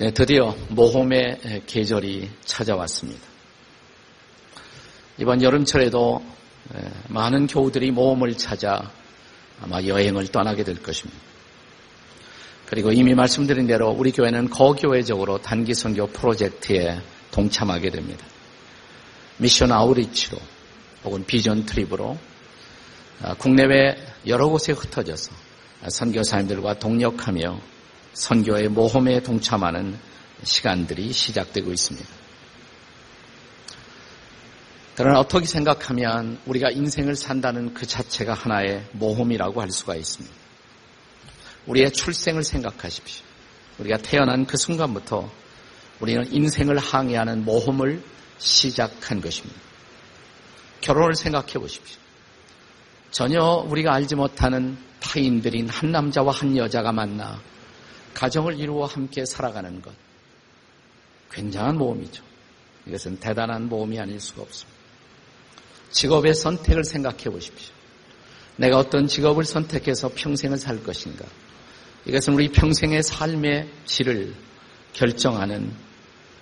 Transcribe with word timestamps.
네, 0.00 0.12
드디어 0.12 0.54
모험의 0.68 1.64
계절이 1.66 2.30
찾아왔습니다. 2.44 3.20
이번 5.18 5.42
여름철에도 5.42 6.24
많은 7.08 7.48
교우들이 7.48 7.90
모험을 7.90 8.36
찾아 8.36 8.92
아마 9.60 9.82
여행을 9.82 10.28
떠나게 10.28 10.62
될 10.62 10.80
것입니다. 10.80 11.20
그리고 12.66 12.92
이미 12.92 13.12
말씀드린 13.14 13.66
대로 13.66 13.90
우리 13.90 14.12
교회는 14.12 14.50
거교회적으로 14.50 15.38
단기 15.38 15.74
선교 15.74 16.06
프로젝트에 16.06 17.00
동참하게 17.32 17.90
됩니다. 17.90 18.24
미션 19.38 19.72
아우리치로 19.72 20.38
혹은 21.06 21.24
비전 21.26 21.66
트립으로 21.66 22.16
아, 23.22 23.34
국내외 23.34 23.96
여러 24.28 24.46
곳에 24.46 24.70
흩어져서 24.70 25.32
선교사님들과 25.88 26.78
동력하며 26.78 27.77
선교의 28.14 28.68
모험에 28.68 29.22
동참하는 29.22 29.98
시간들이 30.42 31.12
시작되고 31.12 31.72
있습니다. 31.72 32.08
그러나 34.96 35.20
어떻게 35.20 35.46
생각하면 35.46 36.40
우리가 36.46 36.70
인생을 36.70 37.14
산다는 37.14 37.72
그 37.72 37.86
자체가 37.86 38.34
하나의 38.34 38.84
모험이라고 38.92 39.60
할 39.60 39.70
수가 39.70 39.94
있습니다. 39.94 40.34
우리의 41.66 41.92
출생을 41.92 42.42
생각하십시오. 42.42 43.24
우리가 43.78 43.98
태어난 43.98 44.44
그 44.44 44.56
순간부터 44.56 45.30
우리는 46.00 46.32
인생을 46.32 46.78
항해하는 46.78 47.44
모험을 47.44 48.02
시작한 48.38 49.20
것입니다. 49.20 49.60
결혼을 50.80 51.14
생각해 51.14 51.54
보십시오. 51.54 51.98
전혀 53.10 53.40
우리가 53.68 53.94
알지 53.94 54.14
못하는 54.16 54.76
타인들인 55.00 55.68
한 55.68 55.92
남자와 55.92 56.32
한 56.32 56.56
여자가 56.56 56.92
만나 56.92 57.40
가정을 58.18 58.58
이루어 58.58 58.84
함께 58.84 59.24
살아가는 59.24 59.80
것. 59.80 59.94
굉장한 61.30 61.78
모험이죠. 61.78 62.24
이것은 62.86 63.20
대단한 63.20 63.68
모험이 63.68 64.00
아닐 64.00 64.18
수가 64.18 64.42
없습니다. 64.42 64.76
직업의 65.92 66.34
선택을 66.34 66.82
생각해 66.82 67.24
보십시오. 67.24 67.72
내가 68.56 68.78
어떤 68.78 69.06
직업을 69.06 69.44
선택해서 69.44 70.10
평생을 70.12 70.58
살 70.58 70.82
것인가. 70.82 71.24
이것은 72.06 72.34
우리 72.34 72.50
평생의 72.50 73.04
삶의 73.04 73.70
질을 73.86 74.34
결정하는 74.94 75.72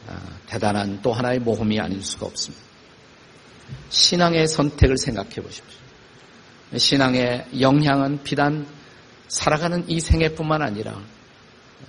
아, 0.09 0.19
대단한 0.47 1.03
또 1.03 1.13
하나의 1.13 1.41
모험이 1.41 1.79
아닐 1.79 2.03
수가 2.03 2.25
없습니다. 2.25 2.65
신앙의 3.91 4.49
선택을 4.49 4.97
생각해 4.97 5.35
보십시오. 5.43 5.77
신앙의 6.75 7.49
영향은 7.61 8.23
비단 8.23 8.67
살아가는 9.29 9.85
이 9.89 10.01
생애뿐만 10.01 10.63
아니라 10.63 11.03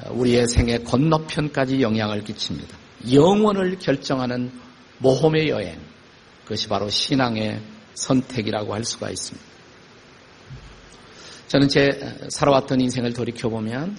우리의 0.10 0.48
생애 0.48 0.78
건너편까지 0.80 1.82
영향을 1.82 2.24
끼칩니다. 2.24 2.78
영원을 3.12 3.78
결정하는 3.80 4.52
모험의 5.00 5.50
여행, 5.50 5.80
그것이 6.44 6.68
바로 6.68 6.90
신앙의 6.90 7.62
선택이라고 7.94 8.74
할 8.74 8.84
수가 8.84 9.10
있습니다. 9.10 9.48
저는 11.48 11.70
제 11.70 12.18
살아왔던 12.30 12.82
인생을 12.82 13.14
돌이켜보면 13.14 13.98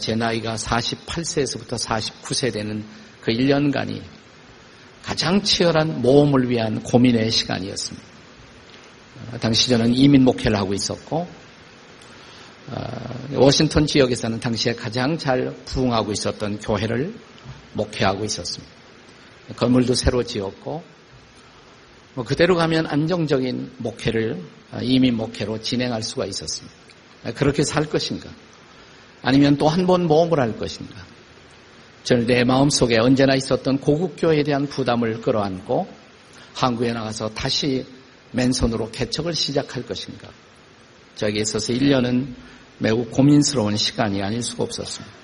제 0.00 0.14
나이가 0.14 0.56
48세에서부터 0.56 1.78
49세 1.78 2.52
되는 2.52 2.84
그 3.20 3.30
1년간이 3.30 4.02
가장 5.02 5.42
치열한 5.42 6.02
모험을 6.02 6.48
위한 6.48 6.82
고민의 6.82 7.30
시간이었습니다. 7.30 8.06
당시 9.40 9.68
저는 9.68 9.94
이민 9.94 10.24
목회를 10.24 10.56
하고 10.56 10.74
있었고 10.74 11.18
어, 11.18 11.43
워싱턴 13.34 13.86
지역에서는 13.86 14.40
당시에 14.40 14.74
가장 14.74 15.18
잘 15.18 15.54
부흥하고 15.66 16.12
있었던 16.12 16.60
교회를 16.60 17.14
목회하고 17.74 18.24
있었습니다. 18.24 18.72
건물도 19.56 19.94
새로 19.94 20.22
지었고 20.22 20.82
뭐 22.14 22.24
그대로 22.24 22.54
가면 22.56 22.86
안정적인 22.86 23.72
목회를 23.78 24.40
어, 24.72 24.78
이민 24.82 25.16
목회로 25.16 25.60
진행할 25.60 26.02
수가 26.02 26.26
있었습니다. 26.26 26.74
그렇게 27.34 27.64
살 27.64 27.84
것인가? 27.86 28.30
아니면 29.22 29.56
또 29.56 29.68
한 29.68 29.86
번 29.86 30.06
모험을 30.06 30.38
할 30.38 30.56
것인가? 30.56 30.94
저는 32.04 32.26
내 32.26 32.44
마음 32.44 32.70
속에 32.70 32.98
언제나 32.98 33.34
있었던 33.34 33.78
고국교회에 33.80 34.42
대한 34.42 34.66
부담을 34.66 35.20
끌어안고 35.20 35.88
한국에 36.54 36.92
나가서 36.92 37.30
다시 37.30 37.84
맨손으로 38.32 38.90
개척을 38.90 39.34
시작할 39.34 39.84
것인가? 39.84 40.28
저에게 41.16 41.40
있어서 41.40 41.72
1년은 41.72 42.34
매우 42.78 43.04
고민스러운 43.06 43.76
시간이 43.76 44.22
아닐 44.22 44.42
수가 44.42 44.64
없었습니다. 44.64 45.14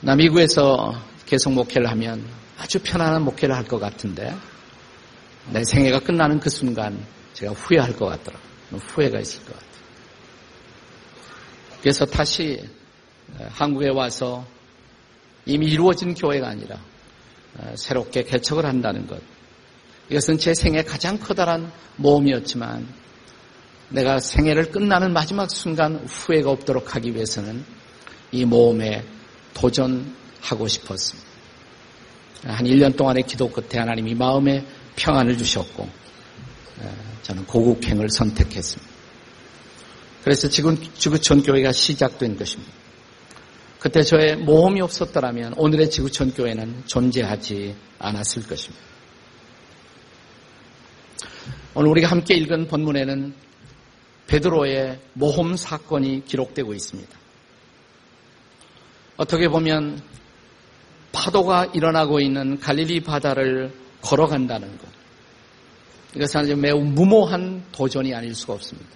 나 0.00 0.16
미국에서 0.16 0.92
계속 1.26 1.52
목회를 1.52 1.90
하면 1.90 2.28
아주 2.58 2.78
편안한 2.82 3.22
목회를 3.22 3.54
할 3.54 3.64
것 3.64 3.78
같은데 3.78 4.34
내 5.52 5.62
생애가 5.64 6.00
끝나는 6.00 6.40
그 6.40 6.50
순간 6.50 7.04
제가 7.32 7.52
후회할 7.52 7.96
것 7.96 8.06
같더라. 8.06 8.38
후회가 8.70 9.20
있을 9.20 9.40
것 9.44 9.52
같아요. 9.52 9.70
그래서 11.80 12.04
다시 12.06 12.62
한국에 13.50 13.90
와서 13.90 14.46
이미 15.46 15.66
이루어진 15.66 16.14
교회가 16.14 16.48
아니라 16.48 16.80
새롭게 17.76 18.24
개척을 18.24 18.64
한다는 18.64 19.06
것. 19.06 19.20
이것은 20.08 20.38
제 20.38 20.54
생애 20.54 20.82
가장 20.82 21.18
커다란 21.18 21.70
모험이었지만 21.96 22.86
내가 23.90 24.18
생애를 24.18 24.70
끝나는 24.70 25.12
마지막 25.12 25.50
순간 25.50 25.96
후회가 26.06 26.50
없도록 26.50 26.94
하기 26.94 27.14
위해서는 27.14 27.64
이 28.32 28.44
모험에 28.44 29.04
도전하고 29.54 30.66
싶었습니다. 30.66 31.28
한 32.44 32.66
1년 32.66 32.96
동안의 32.96 33.22
기도 33.24 33.48
끝에 33.48 33.78
하나님이 33.80 34.14
마음에 34.14 34.64
평안을 34.96 35.38
주셨고 35.38 35.88
저는 37.22 37.46
고국행을 37.46 38.10
선택했습니다. 38.10 38.92
그래서 40.24 40.48
지금 40.48 40.76
지구촌 40.94 41.42
교회가 41.42 41.72
시작된 41.72 42.36
것입니다. 42.36 42.72
그때 43.78 44.02
저의 44.02 44.36
모험이 44.36 44.80
없었더라면 44.80 45.54
오늘의 45.56 45.90
지구촌 45.90 46.32
교회는 46.32 46.84
존재하지 46.86 47.76
않았을 47.98 48.46
것입니다. 48.46 48.82
오늘 51.74 51.90
우리가 51.90 52.08
함께 52.08 52.34
읽은 52.34 52.68
본문에는 52.68 53.34
베드로의 54.26 54.98
모험 55.12 55.56
사건이 55.56 56.24
기록되고 56.24 56.72
있습니다. 56.74 57.18
어떻게 59.16 59.48
보면 59.48 60.02
파도가 61.12 61.66
일어나고 61.66 62.20
있는 62.20 62.58
갈릴리 62.58 63.00
바다를 63.00 63.72
걸어간다는 64.00 64.76
것. 64.78 64.88
이것은 66.16 66.40
아주 66.40 66.56
매우 66.56 66.80
무모한 66.80 67.64
도전이 67.72 68.14
아닐 68.14 68.34
수가 68.34 68.54
없습니다. 68.54 68.88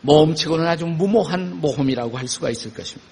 모험치고는 0.00 0.66
아주 0.66 0.86
무모한 0.86 1.60
모험이라고 1.60 2.16
할 2.16 2.28
수가 2.28 2.50
있을 2.50 2.72
것입니다. 2.72 3.10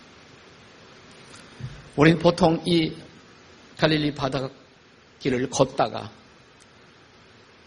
우리는 1.96 2.18
보통 2.18 2.62
이 2.64 2.92
갈릴리 3.78 4.14
바다길을 4.14 5.50
걷다가 5.50 6.10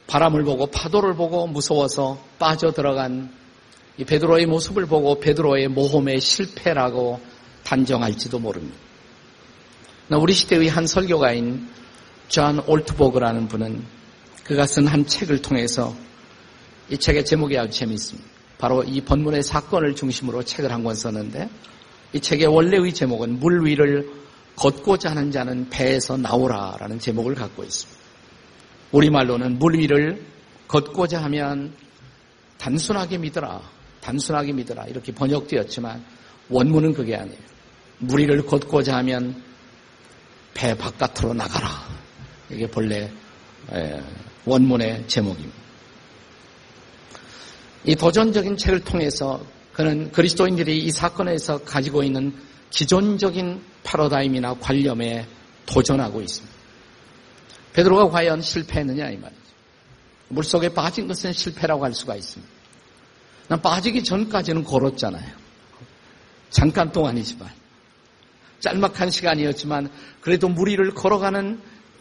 바람을 0.07 0.43
보고 0.43 0.65
파도를 0.67 1.13
보고 1.15 1.45
무서워서 1.45 2.23
빠져 2.39 2.71
들어간 2.71 3.31
이 3.99 4.05
베드로의 4.05 4.45
모습을 4.45 4.85
보고 4.85 5.19
베드로의 5.19 5.67
모험의 5.67 6.21
실패라고 6.21 7.19
단정할지도 7.65 8.39
모릅니다. 8.39 8.77
우리 10.17 10.31
시대의 10.31 10.69
한 10.69 10.87
설교가인 10.87 11.67
존 12.29 12.63
올트보그라는 12.65 13.50
분은 13.50 13.83
그가 14.45 14.65
쓴 14.65 14.88
한 14.88 15.06
책을 15.06 15.41
통해서 15.41 15.94
이 16.89 16.97
책의 16.97 17.25
제목이 17.25 17.57
아주 17.57 17.77
재미있습니다. 17.77 18.29
바로 18.57 18.83
이 18.83 19.01
본문의 19.01 19.44
사건을 19.44 19.95
중심으로 19.95 20.44
책을 20.44 20.71
한 20.71 20.81
권 20.81 20.95
썼는데 20.95 21.50
이 22.13 22.21
책의 22.21 22.47
원래의 22.47 22.94
제목은 22.94 23.39
물 23.41 23.65
위를 23.65 24.09
걷고자 24.56 25.09
하는 25.12 25.29
자는 25.29 25.69
배에서 25.69 26.15
나오라라는 26.15 27.00
제목을 27.00 27.35
갖고 27.35 27.65
있습니다. 27.65 28.01
우리말로는 28.94 29.59
물 29.59 29.77
위를 29.77 30.24
걷고자 30.69 31.21
하면 31.24 31.74
단순하게 32.57 33.18
믿어라. 33.18 33.78
단순하게 34.01 34.54
믿어라. 34.54 34.86
이렇게 34.86 35.13
번역되었지만 35.13 36.04
원문은 36.50 36.94
그게 36.94 37.16
아니에요. 37.16 37.40
무리를 38.00 38.46
걷고자 38.46 38.98
하면 38.98 39.44
배 40.54 40.75
바깥으로 40.75 41.34
나가라. 41.34 41.69
이게 42.50 42.68
본래 42.68 43.12
원문의 44.46 45.07
제목입니다. 45.07 45.57
이 47.86 47.96
도전적인 47.96 48.57
책을 48.57 48.81
통해서 48.81 49.42
그는 49.74 50.12
그리스도인들이 50.12 50.80
이 50.80 50.92
사건에서 50.92 51.63
가지고 51.63 52.04
있는 52.04 52.36
기존적인 52.72 53.62
패러다임이나 53.84 54.56
관념에 54.56 55.25
도전하고 55.66 56.22
있습니다. 56.22 56.56
베드로가 57.74 58.10
과연 58.10 58.42
실패했느냐 58.42 59.10
이 59.12 59.18
말이죠. 59.18 59.40
물속에 60.30 60.69
빠진 60.69 61.07
것은 61.07 61.31
실패라고 61.31 61.86
할 61.86 61.94
수가 61.94 62.16
있습니다. 62.16 62.58
난 63.50 63.62
빠지기 63.62 64.04
전까지는 64.04 64.63
걸었잖아요. 64.63 65.28
잠깐 66.51 66.92
동안이지만. 66.92 67.50
짤막한 68.60 69.10
시간이었지만 69.10 69.90
그래도 70.22 70.48
물 70.47 70.61
위를 70.61 70.88
걸어가는 70.94 71.60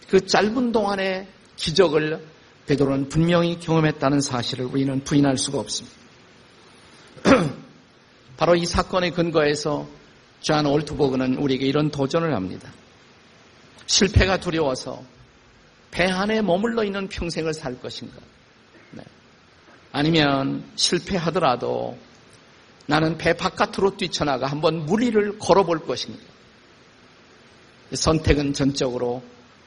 그 0.09 0.27
짧은 0.27 0.73
동안의 0.73 1.27
기적을 1.56 2.23
베드로는 2.67 3.09
분명히 3.09 3.59
경험했다는 3.59 4.21
사실을 4.21 4.67
우리는 4.67 5.03
부인할 5.05 5.39
수가 5.39 5.59
없습니다. 5.61 5.97
바로 8.37 8.55
이 8.55 8.67
사건의 8.67 9.12
근거에서 9.12 9.89
존 10.41 10.67
올트보그는 10.67 11.37
우리에게 11.37 11.67
이런 11.67 11.91
도전을 11.91 12.35
합니다. 12.35 12.71
실패가 13.87 14.39
두려워서 14.39 15.03
배 15.91 16.05
안에 16.05 16.43
머물러 16.43 16.85
있는 16.85 17.09
평생을 17.09 17.55
살 17.55 17.81
것인가? 17.81 18.19
네. 19.93 19.99
아니면 19.99 20.64
실패하더라도 20.76 21.99
나는 22.87 23.19
배 23.19 23.35
바깥으로 23.35 23.96
뛰쳐나가 23.96 24.46
한번 24.46 24.87
무리를 24.87 25.38
걸어볼 25.38 25.87
것인가? 25.87 26.19
선택은 27.93 28.52
전적으로 28.55 29.23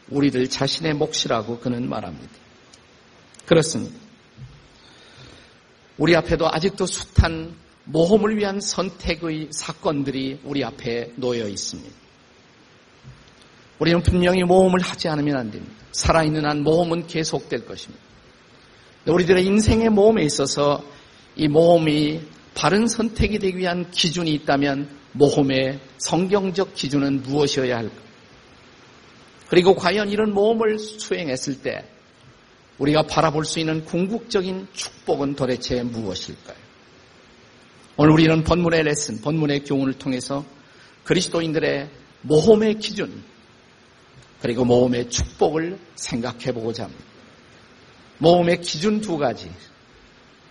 우리들 0.09 0.49
자신의 0.49 0.93
몫이라고 0.93 1.59
그는 1.59 1.89
말합니다. 1.89 2.31
그렇습니다. 3.45 3.97
우리 5.97 6.15
앞에도 6.15 6.47
아직도 6.51 6.85
숱한 6.85 7.55
모험을 7.85 8.37
위한 8.37 8.59
선택의 8.59 9.49
사건들이 9.51 10.39
우리 10.43 10.63
앞에 10.63 11.13
놓여 11.15 11.47
있습니다. 11.47 11.95
우리는 13.79 14.01
분명히 14.03 14.43
모험을 14.43 14.79
하지 14.79 15.07
않으면 15.07 15.37
안 15.37 15.51
됩니다. 15.51 15.73
살아있는 15.91 16.45
한 16.45 16.63
모험은 16.63 17.07
계속될 17.07 17.65
것입니다. 17.65 18.10
우리들의 19.05 19.45
인생의 19.45 19.89
모험에 19.89 20.23
있어서 20.23 20.83
이 21.35 21.47
모험이 21.47 22.21
바른 22.53 22.87
선택이 22.87 23.39
되기 23.39 23.57
위한 23.57 23.89
기준이 23.91 24.31
있다면 24.33 24.89
모험의 25.13 25.79
성경적 25.97 26.75
기준은 26.75 27.23
무엇이어야 27.23 27.77
할까? 27.77 27.95
그리고 29.49 29.75
과연 29.75 30.09
이런 30.09 30.33
모험을 30.33 30.79
수행했을 30.79 31.61
때 31.61 31.83
우리가 32.77 33.03
바라볼 33.03 33.45
수 33.45 33.59
있는 33.59 33.83
궁극적인 33.85 34.67
축복은 34.73 35.35
도대체 35.35 35.83
무엇일까요? 35.83 36.57
오늘 37.97 38.13
우리는 38.13 38.43
본문의 38.43 38.83
레슨, 38.83 39.21
본문의 39.21 39.65
교훈을 39.65 39.93
통해서 39.93 40.45
그리스도인들의 41.03 41.89
모험의 42.21 42.75
기준, 42.79 43.23
그리고 44.41 44.63
모험의 44.63 45.09
축복을 45.09 45.77
생각해 45.95 46.53
보고자 46.53 46.85
합니다. 46.85 47.10
모험의 48.21 48.61
기준 48.61 49.01
두 49.01 49.17
가지, 49.17 49.51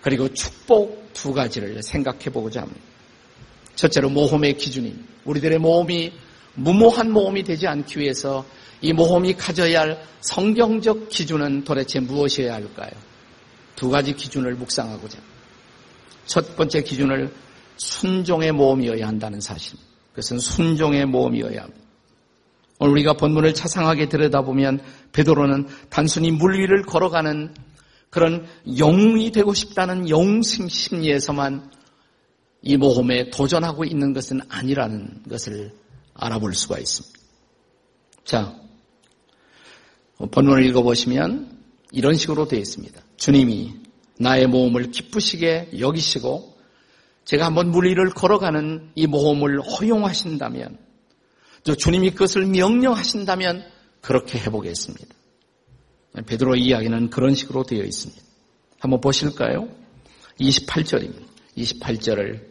그리고 0.03 0.29
축복 0.35 1.13
두 1.13 1.33
가지를 1.33 1.83
생각해 1.83 2.25
보고자 2.25 2.63
합니다. 2.63 2.81
첫째로 3.77 4.11
모험의 4.11 4.57
기준입니다. 4.57 5.09
우리들의 5.25 5.59
모험이 5.59 6.13
무모한 6.55 7.13
모험이 7.13 7.45
되지 7.45 7.69
않기 7.69 8.01
위해서 8.01 8.45
이 8.83 8.93
모험이 8.93 9.35
가져야 9.35 9.83
할 9.83 10.05
성경적 10.21 11.11
기준은 11.11 11.65
도대체 11.65 12.01
무엇이어야 12.01 12.55
할까요? 12.55 12.91
두 13.77 13.89
가지 13.89 14.15
기준을 14.15 14.55
묵상하고자. 14.55 15.19
첫 16.27 16.57
번째 16.57 16.83
기준을 16.83 17.33
순종의 17.77 18.53
모험이어야 18.53 19.07
한다는 19.07 19.41
사실. 19.41 19.79
그것은 20.11 20.39
순종의 20.39 21.07
모험이어야 21.07 21.63
합니다. 21.63 21.90
오늘 22.81 22.93
우리가 22.93 23.13
본문을 23.13 23.53
차상하게 23.53 24.09
들여다보면 24.09 24.81
베드로는 25.13 25.69
단순히 25.91 26.31
물 26.31 26.59
위를 26.59 26.83
걸어가는 26.83 27.55
그런 28.09 28.47
영웅이 28.79 29.33
되고 29.33 29.53
싶다는 29.53 30.09
영웅 30.09 30.41
심리에서만 30.43 31.71
이 32.63 32.77
모험에 32.79 33.29
도전하고 33.31 33.85
있는 33.85 34.15
것은 34.15 34.41
아니라는 34.49 35.25
것을 35.29 35.73
알아볼 36.15 36.55
수가 36.55 36.79
있습니다. 36.79 37.21
자, 38.25 38.57
본문을 40.17 40.65
읽어보시면 40.67 41.59
이런 41.93 42.15
식으로 42.15 42.49
되어 42.49 42.61
있습니다. 42.61 42.99
주님이 43.17 43.75
나의 44.19 44.47
모험을 44.47 44.91
기쁘시게 44.91 45.73
여기시고 45.79 46.57
제가 47.27 47.45
한번 47.45 47.71
물 47.71 47.87
위를 47.87 48.09
걸어가는 48.11 48.93
이 48.95 49.07
모험을 49.07 49.61
허용하신다면 49.61 50.79
또 50.79 50.90
주님이 51.65 52.11
그것을 52.11 52.47
명령하신다면 52.47 53.65
그렇게 54.01 54.39
해보겠습니다. 54.39 55.15
베드로의 56.27 56.63
이야기는 56.63 57.11
그런 57.11 57.35
식으로 57.35 57.63
되어 57.65 57.85
있습니다. 57.85 58.23
한번 58.79 59.01
보실까요? 59.01 59.69
28절입니다. 60.41 61.23
28절을 61.57 62.51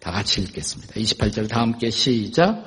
다 0.00 0.10
같이 0.10 0.40
읽겠습니다. 0.42 0.94
28절 0.94 1.48
다 1.48 1.60
함께 1.60 1.90
시작. 1.90 2.64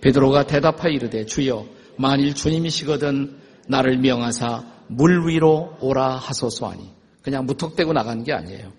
베드로가 0.00 0.46
대답하여 0.46 0.92
이르되 0.92 1.26
주여 1.26 1.66
만일 1.96 2.34
주님이시거든 2.34 3.38
나를 3.68 3.98
명하사 3.98 4.64
물 4.88 5.26
위로 5.26 5.76
오라 5.80 6.16
하소서 6.16 6.68
하니 6.70 6.90
그냥 7.22 7.46
무턱대고 7.46 7.92
나가는 7.92 8.22
게 8.24 8.32
아니에요. 8.32 8.72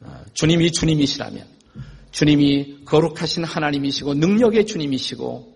어, 0.00 0.24
주님이 0.32 0.72
주님이시라면 0.72 1.55
주님이 2.16 2.78
거룩하신 2.86 3.44
하나님이시고 3.44 4.14
능력의 4.14 4.64
주님이시고 4.64 5.54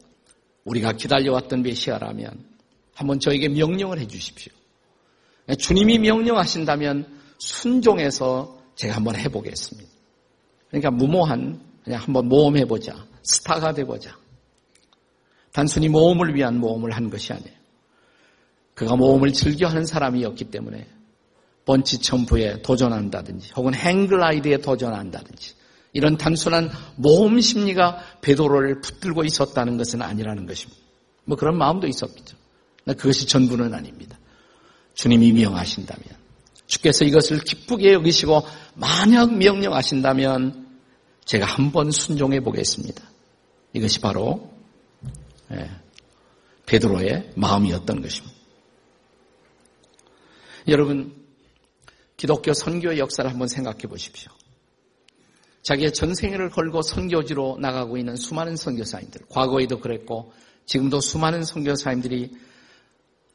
우리가 0.65 0.93
기다려왔던 0.93 1.62
메시아라면 1.62 2.45
한번 2.93 3.19
저에게 3.19 3.49
명령을 3.49 3.99
해 3.99 4.07
주십시오. 4.07 4.53
주님이 5.59 6.01
명령하신다면 6.01 7.19
순종해서 7.39 8.61
제가 8.75 8.97
한번 8.97 9.17
해보겠습니다. 9.17 9.91
그러니까 10.69 10.91
무모한 10.91 11.62
그냥 11.83 12.03
한번 12.03 12.29
모험해보자. 12.29 13.07
스타가 13.23 13.73
돼보자. 13.73 14.19
단순히 15.53 15.89
모험을 15.89 16.35
위한 16.35 16.61
모험을 16.61 16.91
한 16.91 17.09
것이 17.09 17.33
아니에요. 17.33 17.57
그가 18.75 18.97
모험을 18.97 19.33
즐겨하는 19.33 19.87
사람이었기 19.87 20.51
때문에 20.51 20.87
번치 21.65 22.03
점프에 22.03 22.61
도전한다든지 22.61 23.53
혹은 23.57 23.73
행글라이드에 23.73 24.59
도전한다든지 24.59 25.60
이런 25.93 26.17
단순한 26.17 26.71
모험 26.97 27.41
심리가 27.41 27.99
베드로를 28.21 28.81
붙들고 28.81 29.25
있었다는 29.25 29.77
것은 29.77 30.03
아니라는 30.03 30.47
것입니다. 30.47 30.81
뭐 31.25 31.37
그런 31.37 31.59
마음도 31.59 31.87
있었겠죠. 31.87 32.37
그것이 32.87 33.27
전부는 33.27 33.75
아닙니다. 33.75 34.19
주님이 34.95 35.33
명하신다면 35.33 36.05
주께서 36.67 37.05
이것을 37.05 37.41
기쁘게 37.41 37.93
여기시고 37.93 38.43
만약 38.75 39.37
명령하신다면 39.37 40.69
제가 41.25 41.47
한번 41.47 41.91
순종해 41.91 42.41
보겠습니다. 42.41 43.03
이것이 43.73 44.00
바로 44.00 44.53
예, 45.53 45.71
베드로의 46.67 47.33
마음이었던 47.35 48.03
것입니다. 48.03 48.37
여러분 50.69 51.14
기독교 52.17 52.53
선교의 52.53 52.99
역사를 52.99 53.29
한번 53.29 53.49
생각해 53.49 53.81
보십시오. 53.83 54.31
자기의 55.62 55.93
전생애를 55.93 56.50
걸고 56.50 56.83
선교지로 56.83 57.59
나가고 57.61 57.97
있는 57.97 58.17
수많은 58.17 58.57
선교사님들, 58.57 59.23
과거에도 59.29 59.79
그랬고 59.81 60.33
지금도 60.67 61.00
수많은 61.00 61.43
선교사님들이 61.45 62.31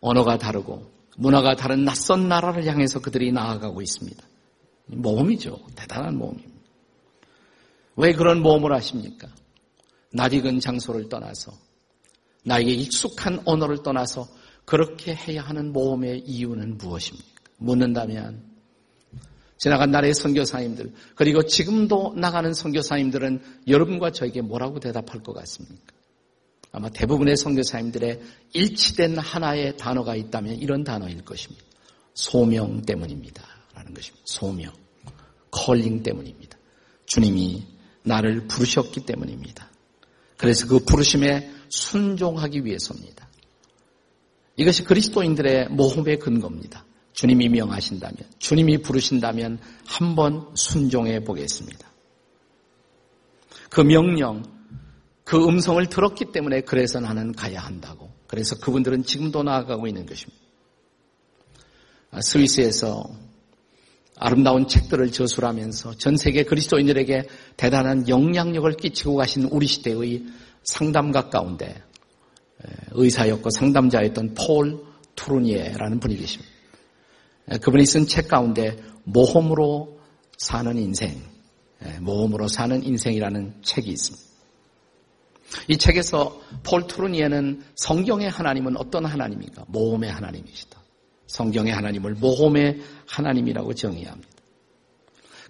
언어가 0.01 0.37
다르고 0.37 0.91
문화가 1.17 1.55
다른 1.55 1.85
낯선 1.85 2.27
나라를 2.27 2.65
향해서 2.65 2.99
그들이 2.99 3.31
나아가고 3.31 3.81
있습니다. 3.81 4.23
모험이죠. 4.87 5.59
대단한 5.75 6.17
모험입니다. 6.17 6.55
왜 7.97 8.13
그런 8.13 8.41
모험을 8.41 8.73
하십니까? 8.73 9.27
낯익은 10.11 10.59
장소를 10.59 11.09
떠나서 11.09 11.53
나에게 12.43 12.71
익숙한 12.71 13.41
언어를 13.45 13.83
떠나서 13.83 14.27
그렇게 14.65 15.15
해야 15.15 15.41
하는 15.41 15.71
모험의 15.71 16.19
이유는 16.25 16.77
무엇입니까? 16.77 17.41
묻는다면 17.57 18.54
지나간 19.57 19.91
날의 19.91 20.13
선교사님들 20.13 20.91
그리고 21.15 21.43
지금도 21.43 22.13
나가는 22.17 22.53
선교사님들은 22.53 23.41
여러분과 23.67 24.11
저에게 24.11 24.41
뭐라고 24.41 24.79
대답할 24.79 25.23
것 25.23 25.33
같습니까? 25.33 25.93
아마 26.71 26.89
대부분의 26.89 27.37
선교사님들의 27.37 28.21
일치된 28.51 29.17
하나의 29.17 29.77
단어가 29.77 30.15
있다면 30.15 30.55
이런 30.55 30.83
단어일 30.83 31.23
것입니다. 31.23 31.63
소명 32.13 32.81
때문입니다. 32.81 33.43
라는 33.73 33.93
것입니다. 33.93 34.23
소명. 34.25 34.73
컬링 35.51 36.03
때문입니다. 36.03 36.57
주님이 37.05 37.65
나를 38.03 38.47
부르셨기 38.47 39.05
때문입니다. 39.05 39.69
그래서 40.37 40.67
그 40.67 40.79
부르심에 40.79 41.49
순종하기 41.69 42.65
위해서입니다. 42.65 43.29
이것이 44.57 44.83
그리스도인들의 44.83 45.69
모험의 45.69 46.19
근거입니다. 46.19 46.85
주님이 47.15 47.49
명하신다면, 47.49 48.17
주님이 48.39 48.81
부르신다면 48.81 49.59
한번 49.85 50.49
순종해 50.55 51.23
보겠습니다. 51.23 51.89
그 53.69 53.81
명령, 53.81 54.43
그 55.23 55.43
음성을 55.43 55.83
들었기 55.87 56.31
때문에 56.31 56.61
그래서 56.61 56.99
나는 56.99 57.31
가야 57.31 57.61
한다고. 57.61 58.11
그래서 58.27 58.57
그분들은 58.57 59.03
지금도 59.03 59.43
나아가고 59.43 59.87
있는 59.87 60.05
것입니다. 60.05 60.43
아, 62.11 62.21
스위스에서 62.21 63.03
아름다운 64.17 64.67
책들을 64.67 65.11
저술하면서 65.11 65.95
전 65.95 66.15
세계 66.17 66.43
그리스도인들에게 66.43 67.27
대단한 67.57 68.07
영향력을 68.07 68.71
끼치고 68.77 69.15
가신 69.15 69.45
우리 69.51 69.67
시대의 69.67 70.25
상담가 70.63 71.29
가운데 71.29 71.81
의사였고 72.91 73.49
상담자였던 73.49 74.35
폴 74.35 74.83
투르니에라는 75.15 75.99
분이 75.99 76.17
계십니다. 76.17 76.54
그분이 77.61 77.85
쓴 77.85 78.07
책 78.07 78.27
가운데 78.27 78.77
모험으로 79.03 79.99
사는 80.37 80.77
인생, 80.77 81.21
모험으로 82.01 82.47
사는 82.47 82.83
인생이라는 82.83 83.61
책이 83.61 83.89
있습니다. 83.89 84.25
이 85.67 85.77
책에서 85.77 86.41
폴 86.63 86.87
투르니에는 86.87 87.63
성경의 87.75 88.29
하나님은 88.29 88.77
어떤 88.77 89.05
하나님입니까? 89.05 89.65
모험의 89.67 90.11
하나님이시다. 90.11 90.81
성경의 91.27 91.73
하나님을 91.73 92.15
모험의 92.15 92.81
하나님이라고 93.07 93.73
정의합니다. 93.73 94.29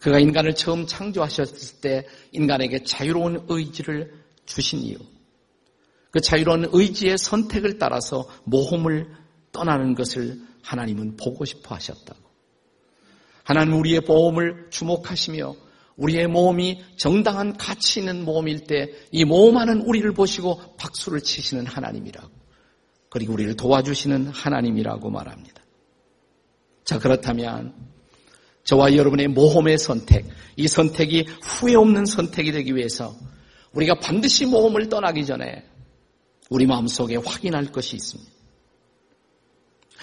그가 0.01 0.19
인간을 0.19 0.53
처음 0.53 0.85
창조하셨을 0.85 1.81
때 1.81 2.05
인간에게 2.31 2.83
자유로운 2.83 3.45
의지를 3.47 4.13
주신 4.45 4.79
이유. 4.79 4.97
그 6.11 6.21
자유로운 6.21 6.69
의지의 6.71 7.17
선택을 7.17 7.79
따라서 7.79 8.27
모험을 8.43 9.07
떠나는 9.51 9.95
것을 9.95 10.39
하나님은 10.65 11.15
보고 11.17 11.45
싶어 11.45 11.75
하셨다고. 11.75 12.19
하나님 13.43 13.73
우리의 13.75 14.01
보험을 14.01 14.67
주목하시며 14.71 15.55
우리의 15.97 16.27
모험이 16.27 16.83
정당한 16.97 17.55
가치 17.55 17.99
있는 17.99 18.25
모험일 18.25 18.65
때 18.65 18.91
이 19.11 19.23
모험하는 19.23 19.81
우리를 19.83 20.11
보시고 20.13 20.75
박수를 20.75 21.21
치시는 21.21 21.65
하나님이라고. 21.67 22.29
그리고 23.09 23.33
우리를 23.33 23.55
도와주시는 23.55 24.27
하나님이라고 24.27 25.09
말합니다. 25.09 25.63
자, 26.83 26.99
그렇다면 26.99 27.73
저와 28.65 28.95
여러분의 28.95 29.29
모험의 29.29 29.77
선택, 29.77 30.25
이 30.57 30.67
선택이 30.67 31.27
후회 31.41 31.75
없는 31.75 32.05
선택이 32.05 32.51
되기 32.51 32.75
위해서 32.75 33.15
우리가 33.71 33.99
반드시 33.99 34.45
모험을 34.45 34.89
떠나기 34.89 35.25
전에 35.25 35.63
우리 36.49 36.65
마음속에 36.65 37.15
확인할 37.17 37.71
것이 37.71 37.95
있습니다. 37.95 38.34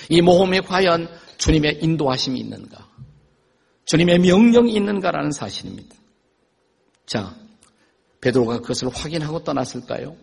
이 0.08 0.20
모험에 0.20 0.60
과연 0.60 1.08
주님의 1.38 1.80
인도하심이 1.82 2.38
있는가? 2.40 2.88
주님의 3.84 4.20
명령이 4.20 4.74
있는가라는 4.74 5.32
사실입니다. 5.32 5.96
자, 7.06 7.34
베드로가 8.20 8.60
그것을 8.60 8.88
확인하고 8.88 9.42
떠났을까요? 9.42 10.16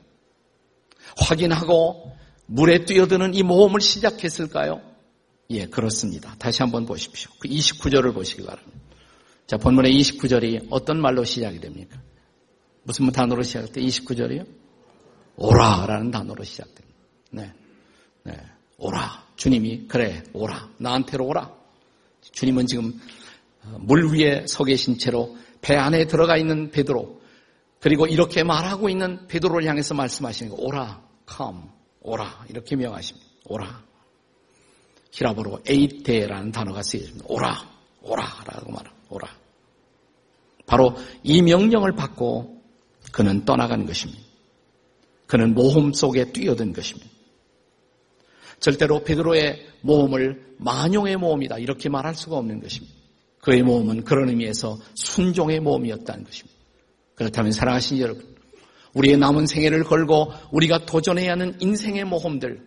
확인하고 1.17 2.15
물에 2.45 2.85
뛰어드는 2.85 3.33
이 3.33 3.43
모험을 3.43 3.81
시작했을까요? 3.81 4.81
예, 5.51 5.65
그렇습니다. 5.65 6.35
다시 6.39 6.61
한번 6.61 6.85
보십시오. 6.85 7.31
그 7.39 7.47
29절을 7.47 8.13
보시기 8.13 8.43
바랍니다. 8.43 8.79
자, 9.47 9.57
본문의 9.57 9.91
29절이 9.99 10.67
어떤 10.69 11.01
말로 11.01 11.23
시작이 11.23 11.59
됩니까? 11.59 11.99
무슨 12.83 13.11
단어로 13.11 13.43
시작돼? 13.43 13.81
29절이요? 13.81 14.47
오라라는 15.35 16.11
단어로 16.11 16.43
시작됩니다. 16.43 16.97
네. 17.31 17.51
네. 18.23 18.33
오라. 18.77 19.28
주님이 19.39 19.87
그래 19.87 20.21
오라 20.33 20.69
나한테로 20.77 21.25
오라. 21.25 21.49
주님은 22.33 22.67
지금 22.67 22.99
어, 23.63 23.77
물 23.79 24.13
위에 24.13 24.45
서 24.47 24.65
계신 24.65 24.97
채로 24.97 25.37
배 25.61 25.75
안에 25.77 26.07
들어가 26.07 26.35
있는 26.35 26.71
베드로 26.71 27.21
그리고 27.79 28.05
이렇게 28.05 28.43
말하고 28.43 28.89
있는 28.89 29.27
베드로를 29.27 29.65
향해서 29.65 29.95
말씀하시는 29.95 30.51
거 30.51 30.61
오라 30.61 31.01
come 31.33 31.61
오라 32.01 32.47
이렇게 32.49 32.75
명하십니다. 32.75 33.25
오라 33.45 33.81
히라보로 35.11 35.61
에이테라는 35.65 36.51
단어가 36.51 36.83
쓰여집니다. 36.83 37.25
오라 37.29 37.65
오라라고 38.01 38.71
말합니다. 38.73 39.05
오라 39.09 39.29
바로 40.65 40.97
이 41.23 41.41
명령을 41.41 41.93
받고 41.93 42.61
그는 43.13 43.45
떠나간 43.45 43.85
것입니다. 43.85 44.21
그는 45.27 45.53
모험 45.53 45.93
속에 45.93 46.33
뛰어든 46.33 46.73
것입니다. 46.73 47.08
절대로 48.59 49.03
베드로의 49.03 49.65
모험을 49.81 50.55
만용의 50.57 51.17
모험이다 51.17 51.59
이렇게 51.59 51.89
말할 51.89 52.15
수가 52.15 52.37
없는 52.37 52.61
것입니다. 52.61 52.95
그의 53.41 53.63
모험은 53.63 54.03
그런 54.03 54.29
의미에서 54.29 54.77
순종의 54.95 55.61
모험이었다는 55.61 56.23
것입니다. 56.25 56.59
그렇다면 57.15 57.51
사랑하신 57.51 57.99
여러분, 57.99 58.35
우리의 58.93 59.17
남은 59.17 59.45
생애를 59.45 59.83
걸고 59.83 60.31
우리가 60.51 60.85
도전해야 60.85 61.31
하는 61.31 61.55
인생의 61.59 62.05
모험들, 62.05 62.61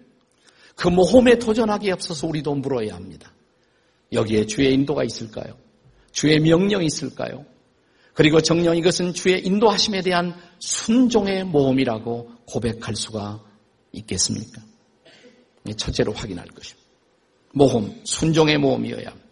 그 0.77 0.89
모험에 0.89 1.39
도전하기 1.39 1.91
앞서서 1.93 2.27
우리도 2.27 2.55
물어야 2.55 2.95
합니다. 2.95 3.33
여기에 4.13 4.47
주의 4.47 4.73
인도가 4.73 5.05
있을까요? 5.05 5.57
주의 6.13 6.39
명령이 6.39 6.87
있을까요? 6.87 7.45
그리고 8.15 8.41
정녕 8.41 8.77
이것은 8.77 9.15
주의 9.15 9.45
인도하심에 9.45 10.03
대한 10.03 10.35
순종의 10.59 11.45
모험이라고 11.45 12.31
고백할 12.47 12.95
수가 12.95 13.43
있겠습니까? 13.93 14.61
첫째로 15.77 16.13
확인할 16.13 16.47
것입니다. 16.49 16.89
모험, 17.53 18.01
순종의 18.05 18.59
모험이어야 18.59 19.09
합니다. 19.09 19.29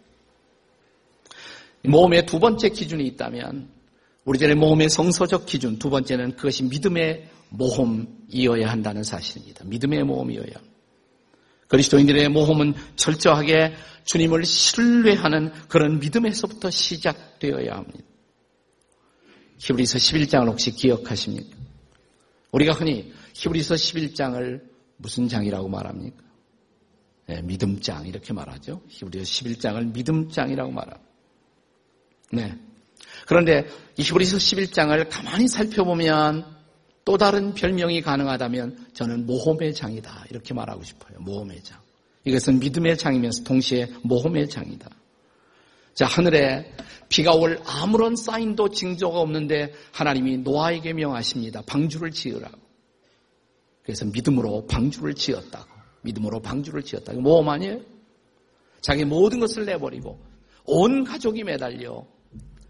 모험의 1.83 2.25
두 2.25 2.39
번째 2.39 2.69
기준이 2.69 3.05
있다면 3.07 3.69
우리들의 4.25 4.55
모험의 4.55 4.89
성서적 4.89 5.45
기준 5.45 5.79
두 5.79 5.89
번째는 5.89 6.35
그것이 6.35 6.63
믿음의 6.63 7.27
모험이어야 7.49 8.69
한다는 8.69 9.03
사실입니다. 9.03 9.65
믿음의 9.65 10.03
모험이어야 10.03 10.45
합니다. 10.55 10.71
그리스도인들의 11.67 12.29
모험은 12.29 12.73
철저하게 12.95 13.73
주님을 14.05 14.43
신뢰하는 14.43 15.51
그런 15.67 15.99
믿음에서부터 15.99 16.69
시작되어야 16.69 17.75
합니다. 17.75 17.99
히브리서 19.57 19.97
11장을 19.97 20.47
혹시 20.47 20.71
기억하십니까? 20.71 21.55
우리가 22.51 22.73
흔히 22.73 23.13
히브리서 23.35 23.75
11장을 23.75 24.70
무슨 25.01 25.27
장이라고 25.27 25.67
말합니까? 25.67 26.23
네, 27.27 27.41
믿음장 27.41 28.07
이렇게 28.07 28.33
말하죠. 28.33 28.81
히브리서 28.87 29.23
11장을 29.23 29.93
믿음장이라고 29.93 30.71
말합니다. 30.71 31.11
네. 32.33 32.57
그런데 33.27 33.67
이 33.97 34.01
히브리서 34.01 34.37
11장을 34.37 35.07
가만히 35.09 35.47
살펴보면 35.47 36.45
또 37.03 37.17
다른 37.17 37.53
별명이 37.53 38.01
가능하다면 38.01 38.89
저는 38.93 39.25
모험의 39.25 39.73
장이다 39.73 40.25
이렇게 40.29 40.53
말하고 40.53 40.83
싶어요. 40.83 41.19
모험의 41.19 41.63
장. 41.63 41.79
이것은 42.25 42.59
믿음의 42.59 42.97
장이면서 42.97 43.43
동시에 43.43 43.91
모험의 44.03 44.49
장이다. 44.49 44.89
자, 45.93 46.05
하늘에 46.05 46.73
비가 47.09 47.33
올 47.33 47.59
아무런 47.65 48.15
사인도 48.15 48.69
징조가 48.69 49.19
없는데 49.19 49.73
하나님이 49.91 50.37
노아에게 50.37 50.93
명하십니다. 50.93 51.61
방주를 51.63 52.11
지으라고. 52.11 52.60
그래서 53.91 54.05
믿음으로 54.05 54.67
방주를 54.67 55.13
지었다고. 55.15 55.69
믿음으로 56.03 56.41
방주를 56.41 56.81
지었다고. 56.81 57.19
모험 57.19 57.49
아니에요? 57.49 57.81
자기 58.79 59.03
모든 59.03 59.41
것을 59.41 59.65
내버리고 59.65 60.17
온 60.63 61.03
가족이 61.03 61.43
매달려. 61.43 62.05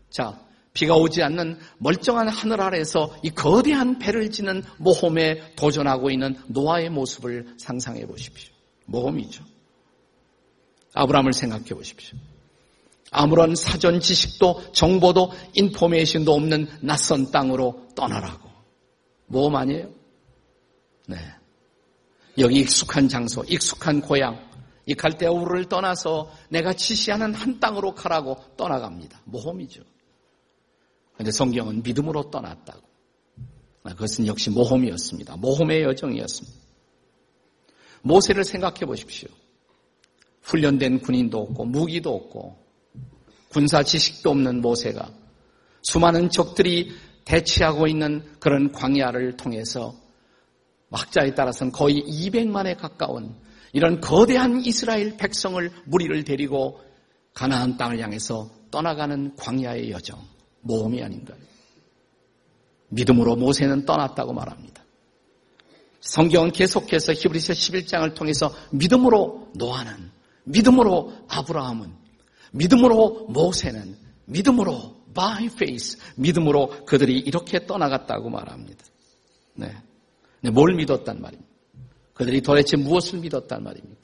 자, 0.09 0.41
비가 0.73 0.95
오지 0.95 1.21
않는 1.21 1.59
멀쩡한 1.77 2.27
하늘 2.27 2.59
아래에서 2.59 3.15
이 3.21 3.29
거대한 3.29 3.99
배를 3.99 4.31
지는 4.31 4.63
모험에 4.79 5.53
도전하고 5.55 6.09
있는 6.09 6.35
노아의 6.47 6.89
모습을 6.89 7.53
상상해 7.59 8.07
보십시오. 8.07 8.51
모험이죠. 8.87 9.43
아브라함을 10.95 11.33
생각해 11.33 11.65
보십시오. 11.65 12.17
아무런 13.11 13.53
사전 13.53 13.99
지식도 13.99 14.71
정보도 14.71 15.31
인포메이션도 15.53 16.33
없는 16.33 16.67
낯선 16.81 17.29
땅으로 17.29 17.89
떠나라고. 17.95 18.49
모험 19.27 19.55
아니에요? 19.55 20.00
네. 21.07 21.17
여기 22.37 22.59
익숙한 22.59 23.07
장소, 23.07 23.43
익숙한 23.43 24.01
고향, 24.01 24.49
이 24.85 24.93
갈대우를 24.93 25.65
떠나서 25.65 26.31
내가 26.49 26.73
지시하는 26.73 27.33
한 27.33 27.59
땅으로 27.59 27.93
가라고 27.93 28.37
떠나갑니다. 28.57 29.21
모험이죠. 29.25 29.83
그런데 31.13 31.31
성경은 31.31 31.83
믿음으로 31.83 32.29
떠났다고. 32.31 32.81
그것은 33.83 34.27
역시 34.27 34.49
모험이었습니다. 34.49 35.37
모험의 35.37 35.83
여정이었습니다. 35.83 36.59
모세를 38.03 38.43
생각해 38.43 38.81
보십시오. 38.81 39.29
훈련된 40.41 41.01
군인도 41.01 41.39
없고 41.39 41.65
무기도 41.65 42.15
없고 42.15 42.57
군사 43.49 43.83
지식도 43.83 44.31
없는 44.31 44.61
모세가 44.61 45.11
수많은 45.83 46.29
적들이 46.29 46.91
대치하고 47.25 47.87
있는 47.87 48.23
그런 48.39 48.71
광야를 48.71 49.37
통해서 49.37 49.95
학자에 50.97 51.33
따라서는 51.33 51.71
거의 51.71 52.03
200만에 52.03 52.77
가까운 52.77 53.35
이런 53.73 54.01
거대한 54.01 54.61
이스라엘 54.65 55.17
백성을 55.17 55.71
무리를 55.85 56.23
데리고 56.23 56.81
가나안 57.33 57.77
땅을 57.77 57.99
향해서 57.99 58.49
떠나가는 58.69 59.35
광야의 59.35 59.91
여정, 59.91 60.19
모험이 60.61 61.01
아닌가요? 61.03 61.37
믿음으로 62.89 63.35
모세는 63.37 63.85
떠났다고 63.85 64.33
말합니다. 64.33 64.83
성경은 66.01 66.51
계속해서 66.51 67.13
히브리서 67.13 67.53
11장을 67.53 68.13
통해서 68.15 68.53
믿음으로 68.71 69.51
노아는, 69.55 70.11
믿음으로 70.43 71.13
아브라함은, 71.29 71.93
믿음으로 72.51 73.27
모세는 73.29 73.97
믿음으로 74.25 75.01
by 75.13 75.45
faith 75.45 75.97
믿음으로 76.15 76.85
그들이 76.85 77.19
이렇게 77.19 77.65
떠나갔다고 77.65 78.29
말합니다. 78.29 78.83
네. 79.55 79.75
네, 80.41 80.49
뭘 80.49 80.75
믿었단 80.75 81.21
말입니까? 81.21 81.51
그들이 82.13 82.41
도대체 82.41 82.77
무엇을 82.77 83.19
믿었단 83.19 83.63
말입니까? 83.63 84.01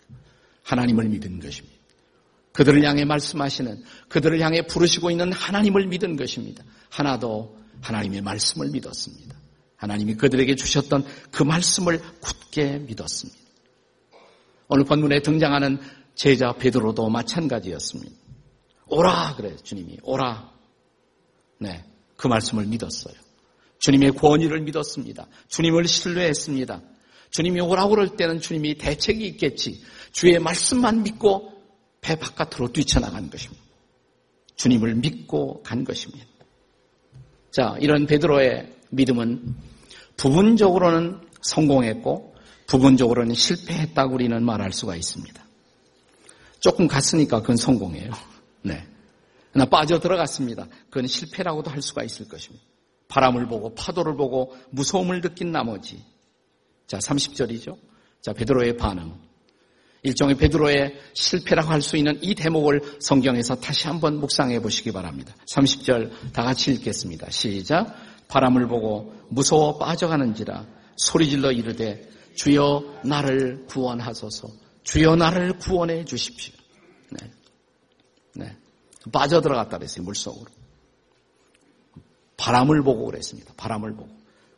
하나님을 0.64 1.06
믿은 1.06 1.40
것입니다. 1.40 1.78
그들을 2.54 2.84
향해 2.84 3.06
말씀하시는 3.06 3.84
그들을 4.10 4.40
향해 4.42 4.66
부르시고 4.66 5.12
있는 5.12 5.32
하나님을 5.32 5.88
믿은 5.88 6.16
것입니다. 6.16 6.64
하나도 6.90 7.56
하나님의 7.82 8.22
말씀을 8.22 8.70
믿었습니다. 8.70 9.36
하나님이 9.76 10.16
그들에게 10.16 10.56
주셨던 10.56 11.06
그 11.32 11.44
말씀을 11.44 12.02
굳게 12.20 12.80
믿었습니다. 12.80 13.40
오늘 14.70 14.86
본문에 14.86 15.22
등장하는 15.22 15.80
제자 16.16 16.52
베드로도 16.54 17.10
마찬가지였습니다. 17.10 18.16
오라 18.88 19.36
그래 19.36 19.56
주님이 19.58 20.00
오라. 20.02 20.52
네, 21.60 21.86
그 22.16 22.28
말씀을 22.28 22.66
믿었어요. 22.66 23.16
주님의 23.80 24.12
권위를 24.12 24.62
믿었습니다. 24.62 25.28
주님을 25.48 25.88
신뢰했습니다. 25.88 26.82
주님이 27.30 27.62
오라고 27.62 27.92
그럴 27.92 28.16
때는 28.16 28.40
주님이 28.40 28.76
대책이 28.76 29.26
있겠지. 29.28 29.82
주의 30.12 30.40
말씀만 30.40 31.04
믿고 31.04 31.54
배 32.02 32.16
바깥으로 32.16 32.72
뛰쳐나간 32.72 33.30
것입니다. 33.30 33.64
주님을 34.56 34.96
믿고 34.96 35.62
간 35.64 35.84
것입니다. 35.84 36.26
자, 37.52 37.76
이런 37.80 38.06
베드로의 38.06 38.74
믿음은 38.90 39.56
부분적으로는 40.16 41.22
성공했고 41.42 42.36
부분적으로는 42.68 43.36
실패했다고 43.36 44.16
우리는 44.16 44.44
말할 44.44 44.72
수가 44.74 44.96
있습니다. 44.96 45.46
조금 46.60 46.88
갔으니까 46.88 47.42
그건 47.42 47.56
성공이에요. 47.56 48.12
네. 48.64 48.86
그러나 49.52 49.70
빠져 49.70 50.00
들어갔습니다. 50.00 50.68
그건 50.90 51.08
실패라고도 51.08 51.70
할 51.72 51.82
수가 51.82 52.04
있을 52.04 52.28
것입니다. 52.28 52.66
바람을 53.08 53.48
보고 53.48 53.74
파도를 53.74 54.16
보고 54.16 54.56
무서움을 54.72 55.22
느낀 55.22 55.52
나머지. 55.52 56.04
자, 56.88 56.98
30절이죠. 56.98 57.78
자, 58.22 58.34
베드로의 58.34 58.78
반응. 58.78 59.28
일종의 60.04 60.36
베드로의 60.38 60.96
실패라고 61.14 61.70
할 61.70 61.82
수 61.82 61.98
있는 61.98 62.18
이 62.22 62.36
대목을 62.36 62.98
성경에서 63.00 63.56
다시 63.56 63.88
한번 63.88 64.20
묵상해 64.20 64.62
보시기 64.62 64.92
바랍니다. 64.92 65.36
30절 65.52 66.32
다 66.34 66.44
같이 66.44 66.72
읽겠습니다. 66.74 67.30
시작. 67.30 67.96
바람을 68.28 68.68
보고 68.68 69.14
무서워 69.30 69.78
빠져가는지라 69.78 70.66
소리질러 70.98 71.52
이르되 71.52 72.10
주여 72.36 73.02
나를 73.04 73.66
구원하소서. 73.68 74.50
주여 74.84 75.16
나를 75.16 75.58
구원해 75.58 76.06
주십시오. 76.06 76.54
네. 77.12 77.32
네. 78.36 78.58
빠져들어갔다 79.12 79.78
그랬어요. 79.78 80.04
물속으로. 80.04 80.57
바람을 82.38 82.84
보고 82.84 83.06
그랬습니다. 83.06 83.54
바람을 83.58 83.96
보고. 83.96 84.10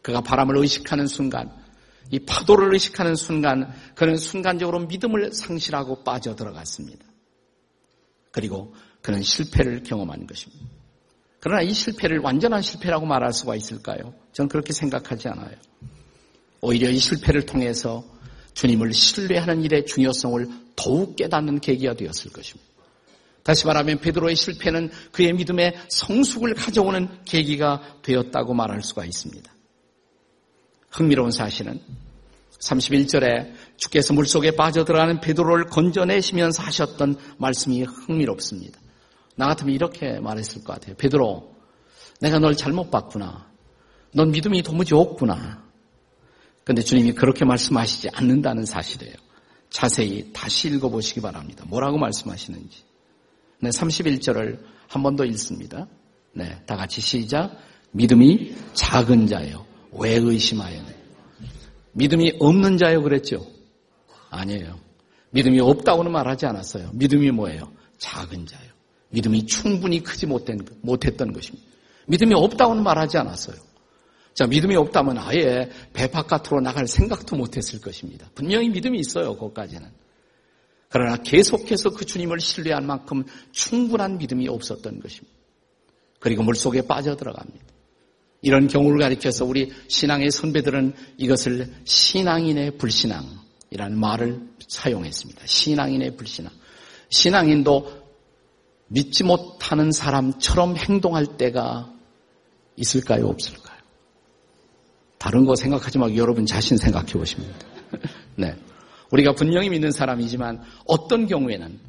그가 0.02 0.22
바람을 0.22 0.58
의식하는 0.58 1.08
순간 1.08 1.52
이 2.12 2.20
파도를 2.20 2.74
의식하는 2.74 3.16
순간 3.16 3.72
그는 3.96 4.18
순간적으로 4.18 4.80
믿음을 4.80 5.32
상실하고 5.32 6.04
빠져 6.04 6.36
들어갔습니다. 6.36 7.06
그리고 8.32 8.74
그는 9.02 9.22
실패를 9.22 9.84
경험한 9.84 10.28
것입니다. 10.28 10.66
그러나 11.40 11.62
이 11.62 11.72
실패를 11.74 12.20
완전한 12.20 12.62
실패라고 12.62 13.06
말할 13.06 13.32
수가 13.32 13.56
있을까요? 13.56 14.14
저는 14.34 14.50
그렇게 14.50 14.74
생각하지 14.74 15.30
않아요. 15.30 15.56
오히려 16.62 16.90
이 16.90 16.98
실패를 16.98 17.46
통해서 17.46 18.04
주님을 18.54 18.92
신뢰하는 18.92 19.64
일의 19.64 19.86
중요성을 19.86 20.48
더욱 20.76 21.16
깨닫는 21.16 21.62
계기가 21.62 21.94
되었을 21.94 22.32
것입니다. 22.32 22.70
다시 23.50 23.66
말하면 23.66 23.98
베드로의 23.98 24.36
실패는 24.36 24.92
그의 25.12 25.34
믿음의 25.34 25.74
성숙을 25.88 26.54
가져오는 26.54 27.10
계기가 27.26 27.82
되었다고 28.04 28.54
말할 28.54 28.84
수가 28.84 29.06
있습니다. 29.06 29.52
흥미로운 30.92 31.32
사실은 31.32 31.82
31절에 32.60 33.52
주께서 33.76 34.14
물속에 34.14 34.52
빠져들어가는 34.52 35.20
베드로를 35.22 35.66
건져내시면서 35.66 36.62
하셨던 36.62 37.18
말씀이 37.40 37.82
흥미롭습니다. 37.82 38.80
나 39.36 39.48
같으면 39.48 39.74
이렇게 39.74 40.20
말했을 40.20 40.64
것 40.64 40.74
같아요. 40.74 40.96
베드로, 40.98 41.56
내가 42.22 42.38
널 42.38 42.56
잘못 42.56 42.92
봤구나. 42.92 43.50
넌 44.14 44.30
믿음이 44.30 44.62
도무지 44.62 44.94
없구나. 44.94 45.64
근데 46.64 46.84
주님이 46.84 47.14
그렇게 47.14 47.46
말씀하시지 47.46 48.10
않는다는 48.14 48.66
사실이에요. 48.66 49.16
자세히 49.72 50.32
다시 50.34 50.68
읽어보시기 50.68 51.22
바랍니다. 51.22 51.66
뭐라고 51.68 51.98
말씀하시는지. 51.98 52.89
네, 53.62 53.70
31절을 53.70 54.60
한 54.88 55.04
번 55.04 55.16
더 55.16 55.26
읽습니다. 55.26 55.88
네, 56.34 56.58
다 56.66 56.76
같이 56.76 57.02
시작. 57.02 57.56
믿음이 57.92 58.56
작은 58.74 59.28
자요. 59.28 59.66
왜 59.92 60.14
의심하였네. 60.16 60.96
믿음이 61.94 62.34
없는 62.40 62.78
자요 62.78 63.02
그랬죠? 63.02 63.46
아니에요. 64.30 64.80
믿음이 65.32 65.60
없다고는 65.60 66.12
말하지 66.12 66.46
않았어요. 66.46 66.92
믿음이 66.94 67.32
뭐예요? 67.32 67.72
작은 67.98 68.46
자요. 68.46 68.70
믿음이 69.10 69.46
충분히 69.48 70.02
크지 70.04 70.28
못된, 70.28 70.60
못했던 70.82 71.34
것입니다. 71.34 71.66
믿음이 72.08 72.34
없다고는 72.36 72.84
말하지 72.84 73.18
않았어요. 73.18 73.58
자, 74.36 74.46
믿음이 74.48 74.76
없다면 74.76 75.18
아예 75.18 75.70
배 75.94 76.08
바깥으로 76.10 76.62
나갈 76.62 76.88
생각도 76.88 77.36
못했을 77.36 77.82
것입니다. 77.82 78.30
분명히 78.36 78.70
믿음이 78.70 79.00
있어요, 79.00 79.36
거기까지는. 79.36 79.88
그러나 80.90 81.18
계속해서 81.18 81.92
그 81.92 82.06
주님을 82.06 82.40
신뢰할 82.40 82.82
만큼 82.82 83.24
충분한 83.52 84.18
믿음이 84.18 84.48
없었던 84.48 85.00
것입니다. 85.00 85.38
그리고 86.20 86.44
물속에 86.44 86.82
빠져들어갑니다. 86.82 87.66
이런 88.42 88.68
경우를 88.68 89.00
가리켜서 89.00 89.46
우리 89.46 89.72
신앙의 89.88 90.32
선배들은 90.32 90.94
이것을 91.18 91.74
신앙인의 91.84 92.78
불신앙이라는 92.78 94.00
말을 94.00 94.42
사용했습니다. 94.68 95.46
신앙인의 95.46 96.16
불신앙. 96.16 96.52
신앙인도 97.10 98.00
믿지 98.88 99.24
못하는 99.24 99.92
사람처럼 99.92 100.76
행동할 100.76 101.38
때가 101.38 101.94
있을까요? 102.76 103.28
없을까요? 103.28 103.78
다른 105.18 105.46
거 105.46 105.56
생각하지 105.56 105.98
말고 105.98 106.16
여러분 106.16 106.46
자신 106.46 106.78
생각해 106.78 107.12
보십니다. 107.14 107.54
네. 108.36 108.56
우리가 109.12 109.34
분명히 109.34 109.70
믿는 109.70 109.92
사람이지만 109.92 110.62
어떤 110.86 111.28
경우에는 111.28 111.80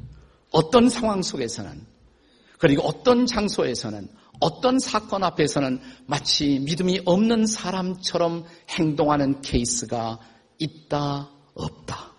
어떤 0.51 0.89
상황 0.89 1.21
속에서는 1.21 1.85
그리고 2.57 2.83
어떤 2.83 3.25
장소에서는 3.25 4.07
어떤 4.39 4.79
사건 4.79 5.23
앞에서는 5.23 5.79
마치 6.07 6.59
믿음이 6.59 7.01
없는 7.05 7.45
사람처럼 7.45 8.45
행동하는 8.69 9.41
케이스가 9.41 10.19
있다, 10.57 11.29
없다. 11.53 12.11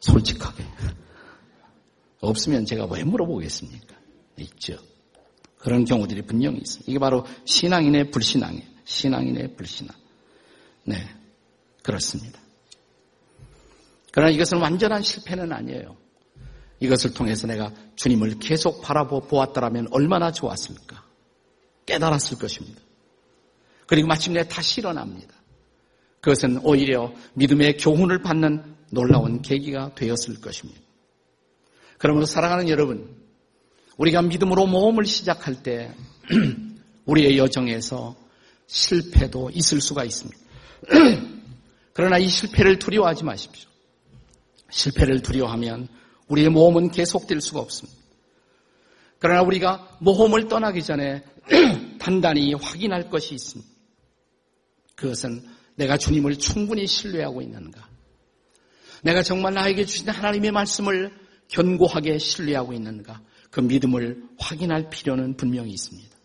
솔직하게. 0.00 0.64
없으면 2.20 2.66
제가 2.66 2.86
왜 2.86 3.04
물어보겠습니까? 3.04 3.96
있죠. 4.40 4.78
그런 5.58 5.84
경우들이 5.84 6.22
분명히 6.22 6.58
있습니다. 6.58 6.90
이게 6.90 6.98
바로 6.98 7.24
신앙인의 7.44 8.10
불신앙이에요. 8.10 8.64
신앙인의 8.84 9.56
불신앙. 9.56 9.96
네. 10.84 10.96
그렇습니다. 11.82 12.40
그러나 14.12 14.30
이것은 14.30 14.58
완전한 14.58 15.02
실패는 15.02 15.52
아니에요. 15.52 15.96
이것을 16.80 17.12
통해서 17.12 17.46
내가 17.46 17.72
주님을 17.96 18.38
계속 18.38 18.82
바라보았더라면 18.82 19.88
얼마나 19.90 20.30
좋았습니까? 20.32 21.04
깨달았을 21.86 22.38
것입니다. 22.38 22.80
그리고 23.86 24.06
마침내 24.06 24.46
다시 24.46 24.80
일어납니다. 24.80 25.34
그것은 26.20 26.60
오히려 26.62 27.12
믿음의 27.34 27.78
교훈을 27.78 28.22
받는 28.22 28.76
놀라운 28.90 29.42
계기가 29.42 29.94
되었을 29.94 30.40
것입니다. 30.40 30.80
그러므로 31.96 32.26
사랑하는 32.26 32.68
여러분, 32.68 33.16
우리가 33.96 34.22
믿음으로 34.22 34.66
모험을 34.66 35.04
시작할 35.04 35.62
때 35.62 35.92
우리의 37.06 37.38
여정에서 37.38 38.14
실패도 38.66 39.50
있을 39.54 39.80
수가 39.80 40.04
있습니다. 40.04 40.38
그러나 41.92 42.18
이 42.18 42.28
실패를 42.28 42.78
두려워하지 42.78 43.24
마십시오. 43.24 43.67
실패를 44.70 45.22
두려워하면 45.22 45.88
우리의 46.28 46.50
모험은 46.50 46.90
계속될 46.90 47.40
수가 47.40 47.60
없습니다. 47.60 47.98
그러나 49.18 49.42
우리가 49.42 49.98
모험을 50.00 50.48
떠나기 50.48 50.82
전에 50.82 51.22
단단히 51.98 52.54
확인할 52.54 53.10
것이 53.10 53.34
있습니다. 53.34 53.70
그것은 54.94 55.44
내가 55.76 55.96
주님을 55.96 56.38
충분히 56.38 56.86
신뢰하고 56.86 57.40
있는가? 57.40 57.88
내가 59.02 59.22
정말 59.22 59.54
나에게 59.54 59.84
주신 59.84 60.08
하나님의 60.08 60.50
말씀을 60.50 61.12
견고하게 61.48 62.18
신뢰하고 62.18 62.72
있는가? 62.72 63.22
그 63.50 63.60
믿음을 63.60 64.22
확인할 64.38 64.90
필요는 64.90 65.36
분명히 65.36 65.70
있습니다. 65.70 66.16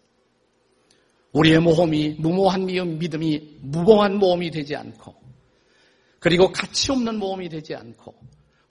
우리의 1.32 1.60
모험이 1.60 2.15
무모한 2.19 2.65
믿음이 2.65 3.58
무모한 3.62 4.17
모험이 4.17 4.51
되지 4.51 4.75
않고 4.75 5.15
그리고 6.19 6.51
가치 6.51 6.91
없는 6.91 7.17
모험이 7.17 7.49
되지 7.49 7.75
않고 7.75 8.15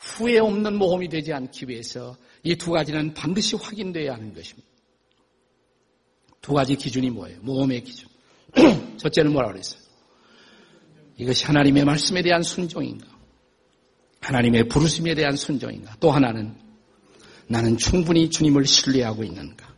후회 0.03 0.39
없는 0.39 0.77
모험이 0.77 1.09
되지 1.09 1.33
않기 1.33 1.69
위해서 1.69 2.17
이 2.43 2.57
두 2.57 2.73
가지는 2.73 3.15
반드시 3.15 3.57
확인되어야 3.57 4.15
하는 4.15 4.35
것입니다. 4.35 4.69
두 6.41 6.53
가지 6.53 6.75
기준이 6.75 7.11
뭐예요? 7.11 7.39
모험의 7.43 7.85
기준. 7.85 8.09
첫째는 8.99 9.33
뭐라 9.33 9.53
그랬어요? 9.53 9.81
이것이 11.17 11.45
하나님의 11.45 11.85
말씀에 11.85 12.23
대한 12.23 12.43
순종인가? 12.43 13.07
하나님의 14.21 14.69
부르심에 14.69 15.15
대한 15.15 15.37
순종인가? 15.37 15.97
또 16.01 16.11
하나는 16.11 16.57
나는 17.47 17.77
충분히 17.77 18.29
주님을 18.29 18.67
신뢰하고 18.67 19.23
있는가? 19.23 19.73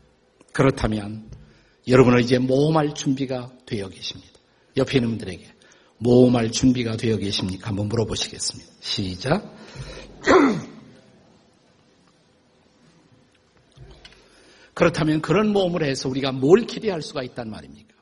그렇다면 0.53 1.31
여러분은 1.87 2.21
이제 2.23 2.39
모험할 2.39 2.95
준비가 2.95 3.53
되어 3.67 3.89
계십니다. 3.89 4.33
옆에 4.77 4.99
있는 4.99 5.11
분들에게 5.11 5.47
모험할 5.99 6.51
준비가 6.51 6.97
되어 6.97 7.19
계십니까? 7.19 7.69
한번 7.69 7.89
물어보시겠습니다. 7.89 8.73
시작. 8.81 9.55
그렇다면 14.75 15.21
그런 15.23 15.53
모험을 15.53 15.85
해서 15.85 16.09
우리가 16.09 16.33
뭘 16.33 16.67
기대할 16.67 17.03
수가 17.03 17.23
있단 17.23 17.51
말입니까? 17.51 17.95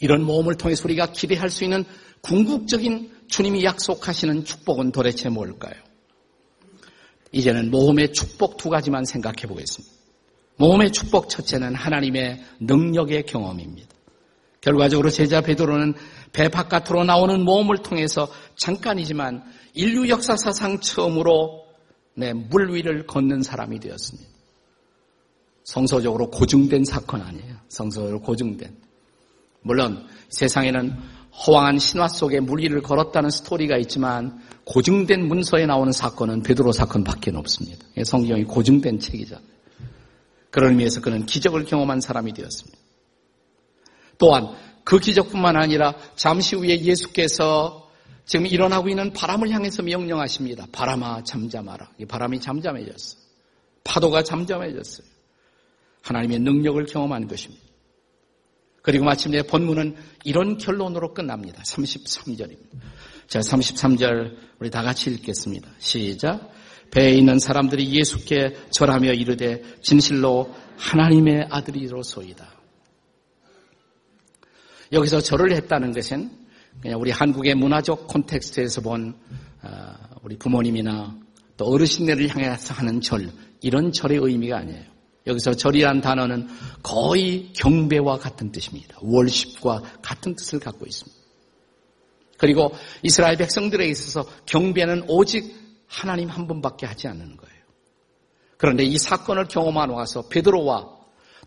이런 0.00 0.24
모험을 0.24 0.56
통해서 0.56 0.84
우리가 0.84 1.12
기대할 1.12 1.50
수 1.50 1.64
있는 1.64 1.84
궁극적인 2.22 3.10
주님이 3.28 3.64
약속하시는 3.64 4.44
축복은 4.44 4.92
도대체 4.92 5.28
뭘까요? 5.28 5.74
이제는 7.32 7.70
모험의 7.70 8.12
축복 8.12 8.56
두 8.56 8.68
가지만 8.68 9.04
생각해 9.04 9.46
보겠습니다. 9.48 9.94
모험의 10.56 10.92
축복 10.92 11.28
첫째는 11.28 11.74
하나님의 11.74 12.42
능력의 12.60 13.24
경험입니다. 13.26 13.88
결과적으로 14.60 15.10
제자 15.10 15.40
베드로는 15.40 15.94
배 16.32 16.48
바깥으로 16.48 17.04
나오는 17.04 17.44
모험을 17.44 17.78
통해서 17.78 18.28
잠깐이지만 18.56 19.44
인류 19.74 20.08
역사 20.08 20.36
사상 20.36 20.80
처음으로 20.80 21.66
네, 22.14 22.32
물 22.32 22.72
위를 22.72 23.06
걷는 23.06 23.42
사람이 23.42 23.80
되었습니다. 23.80 24.30
성서적으로 25.64 26.30
고증된 26.30 26.84
사건 26.84 27.22
아니에요. 27.22 27.56
성서적으로 27.68 28.20
고증된. 28.20 28.76
물론 29.62 30.06
세상에는 30.30 30.96
허황한 31.46 31.78
신화 31.78 32.08
속에 32.08 32.40
물 32.40 32.60
위를 32.60 32.82
걸었다는 32.82 33.30
스토리가 33.30 33.78
있지만 33.78 34.40
고증된 34.64 35.26
문서에 35.26 35.66
나오는 35.66 35.92
사건은 35.92 36.42
베드로 36.42 36.72
사건밖에 36.72 37.30
없습니다. 37.34 37.86
성경이 38.04 38.44
고증된 38.44 39.00
책이죠. 39.00 39.36
그런 40.50 40.72
의미에서 40.72 41.00
그는 41.00 41.24
기적을 41.24 41.64
경험한 41.64 42.00
사람이 42.00 42.34
되었습니다. 42.34 42.78
또한 44.18 44.50
그 44.84 44.98
기적뿐만 44.98 45.56
아니라 45.56 45.94
잠시 46.16 46.56
후에 46.56 46.80
예수께서 46.80 47.90
지금 48.24 48.46
일어나고 48.46 48.88
있는 48.88 49.12
바람을 49.12 49.50
향해서 49.50 49.82
명령하십니다. 49.82 50.66
바람아 50.72 51.24
잠잠하라. 51.24 51.90
이 51.98 52.06
바람이 52.06 52.40
잠잠해졌어요. 52.40 53.20
파도가 53.84 54.22
잠잠해졌어요. 54.22 55.06
하나님의 56.02 56.40
능력을 56.40 56.84
경험하는 56.86 57.28
것입니다. 57.28 57.62
그리고 58.82 59.04
마침내 59.04 59.42
본문은 59.42 59.96
이런 60.24 60.58
결론으로 60.58 61.14
끝납니다. 61.14 61.62
33절입니다. 61.62 62.80
자, 63.28 63.40
33절 63.40 64.36
우리 64.58 64.70
다 64.70 64.82
같이 64.82 65.10
읽겠습니다. 65.10 65.68
시작. 65.78 66.50
배에 66.90 67.12
있는 67.12 67.38
사람들이 67.38 67.90
예수께 67.94 68.56
절하며 68.70 69.12
이르되 69.12 69.62
진실로 69.80 70.54
하나님의 70.76 71.46
아들이로소이다. 71.48 72.61
여기서 74.92 75.20
절을 75.20 75.52
했다는 75.52 75.92
것은 75.92 76.30
그냥 76.80 77.00
우리 77.00 77.10
한국의 77.10 77.54
문화적 77.54 78.06
콘텍스트에서 78.08 78.82
본 78.82 79.14
어, 79.62 79.94
우리 80.22 80.36
부모님이나 80.36 81.18
또 81.56 81.66
어르신들을 81.66 82.28
향해서 82.28 82.74
하는 82.74 83.00
절 83.00 83.30
이런 83.60 83.92
절의 83.92 84.18
의미가 84.18 84.58
아니에요. 84.58 84.92
여기서 85.26 85.54
절이란 85.54 86.00
단어는 86.00 86.48
거의 86.82 87.52
경배와 87.52 88.18
같은 88.18 88.50
뜻입니다. 88.50 88.98
월십과 89.00 89.82
같은 90.02 90.34
뜻을 90.34 90.58
갖고 90.58 90.84
있습니다. 90.84 91.22
그리고 92.38 92.72
이스라엘 93.02 93.36
백성들에 93.36 93.86
있어서 93.86 94.28
경배는 94.46 95.04
오직 95.08 95.54
하나님 95.86 96.28
한 96.28 96.48
분밖에 96.48 96.86
하지 96.86 97.06
않는 97.06 97.36
거예요. 97.36 97.62
그런데 98.56 98.82
이 98.82 98.98
사건을 98.98 99.46
경험하고 99.46 99.94
와서 99.94 100.28
베드로와 100.28 100.88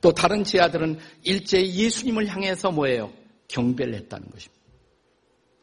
또 0.01 0.13
다른 0.13 0.43
제자들은 0.43 0.99
일제히 1.23 1.75
예수님을 1.75 2.27
향해서 2.27 2.71
뭐예요? 2.71 3.11
경배를 3.47 3.95
했다는 3.95 4.29
것입니다. 4.29 4.63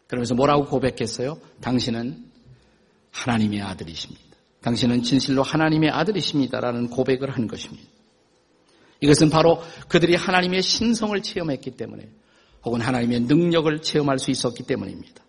그러면서 0.07 0.35
뭐라고 0.35 0.67
고백했어요? 0.67 1.39
당신은 1.61 2.31
하나님의 3.11 3.63
아들이십니다. 3.63 4.23
당신은 4.61 5.03
진실로 5.03 5.43
하나님의 5.43 5.91
아들이십니다라는 5.91 6.91
고백을 6.91 7.31
한 7.31 7.47
것입니다. 7.47 7.89
이것은 9.01 9.31
바로 9.31 9.61
그들이 9.89 10.15
하나님의 10.15 10.63
신성을 10.63 11.21
체험했기 11.21 11.73
때문에 11.73 12.09
혹은 12.65 12.81
하나님의 12.81 13.21
능력을 13.21 13.83
체험할 13.83 14.19
수 14.19 14.31
있었기 14.31 14.63
때문입니다. 14.65 15.23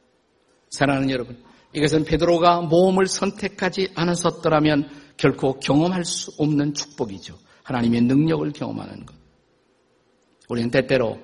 사랑하는 0.69 1.09
여러분, 1.09 1.43
이것은 1.73 2.05
베드로가 2.05 2.61
모험을 2.61 3.07
선택하지 3.07 3.89
않았었더라면 3.95 4.89
결코 5.17 5.59
경험할 5.59 6.05
수 6.05 6.31
없는 6.37 6.75
축복이죠. 6.75 7.37
하나님의 7.63 8.01
능력을 8.01 8.51
경험하는 8.51 9.05
것. 9.05 9.15
우리는 10.49 10.69
때때로 10.69 11.19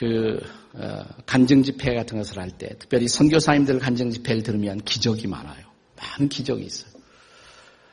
그 0.00 0.40
어, 0.72 1.04
간증 1.26 1.62
집회 1.62 1.94
같은 1.94 2.16
것을 2.16 2.38
할 2.38 2.50
때, 2.52 2.70
특별히 2.78 3.06
선교사님들 3.06 3.80
간증 3.80 4.10
집회를 4.10 4.42
들으면 4.42 4.78
기적이 4.78 5.26
많아요. 5.26 5.66
많은 5.94 6.30
기적이 6.30 6.64
있어요. 6.64 6.90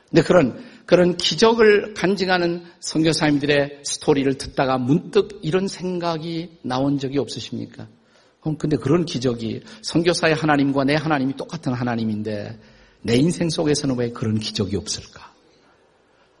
근데 0.08 0.22
그런 0.22 0.64
그런 0.86 1.18
기적을 1.18 1.92
간증하는 1.92 2.64
선교사님들의 2.80 3.80
스토리를 3.82 4.38
듣다가 4.38 4.78
문득 4.78 5.38
이런 5.42 5.68
생각이 5.68 6.60
나온 6.62 6.98
적이 6.98 7.18
없으십니까? 7.18 7.88
근데 8.58 8.78
그런 8.78 9.04
기적이 9.04 9.60
선교사의 9.82 10.34
하나님과 10.34 10.84
내 10.84 10.94
하나님이 10.94 11.36
똑같은 11.36 11.74
하나님인데 11.74 12.58
내 13.02 13.16
인생 13.16 13.50
속에서는 13.50 13.98
왜 13.98 14.08
그런 14.12 14.38
기적이 14.38 14.76
없을까? 14.76 15.34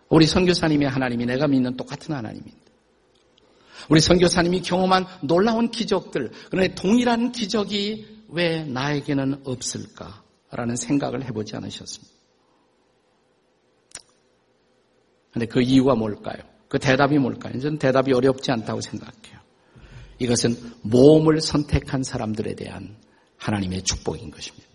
우리 0.08 0.26
선교사님의 0.26 0.88
하나님이 0.88 1.26
내가 1.26 1.46
믿는 1.46 1.76
똑같은 1.76 2.14
하나님인데 2.14 2.57
우리 3.88 4.00
선교사님이 4.00 4.62
경험한 4.62 5.06
놀라운 5.22 5.70
기적들 5.70 6.30
그런데 6.50 6.74
동일한 6.74 7.32
기적이 7.32 8.24
왜 8.28 8.64
나에게는 8.64 9.42
없을까라는 9.44 10.76
생각을 10.76 11.24
해보지 11.24 11.56
않으셨습니까? 11.56 12.18
근데 15.32 15.46
그 15.46 15.60
이유가 15.60 15.94
뭘까요? 15.94 16.38
그 16.68 16.78
대답이 16.78 17.18
뭘까요? 17.18 17.58
저는 17.58 17.78
대답이 17.78 18.12
어렵지 18.12 18.50
않다고 18.50 18.80
생각해요. 18.80 19.38
이것은 20.18 20.56
모험을 20.82 21.40
선택한 21.40 22.02
사람들에 22.02 22.54
대한 22.54 22.96
하나님의 23.36 23.82
축복인 23.84 24.30
것입니다. 24.30 24.66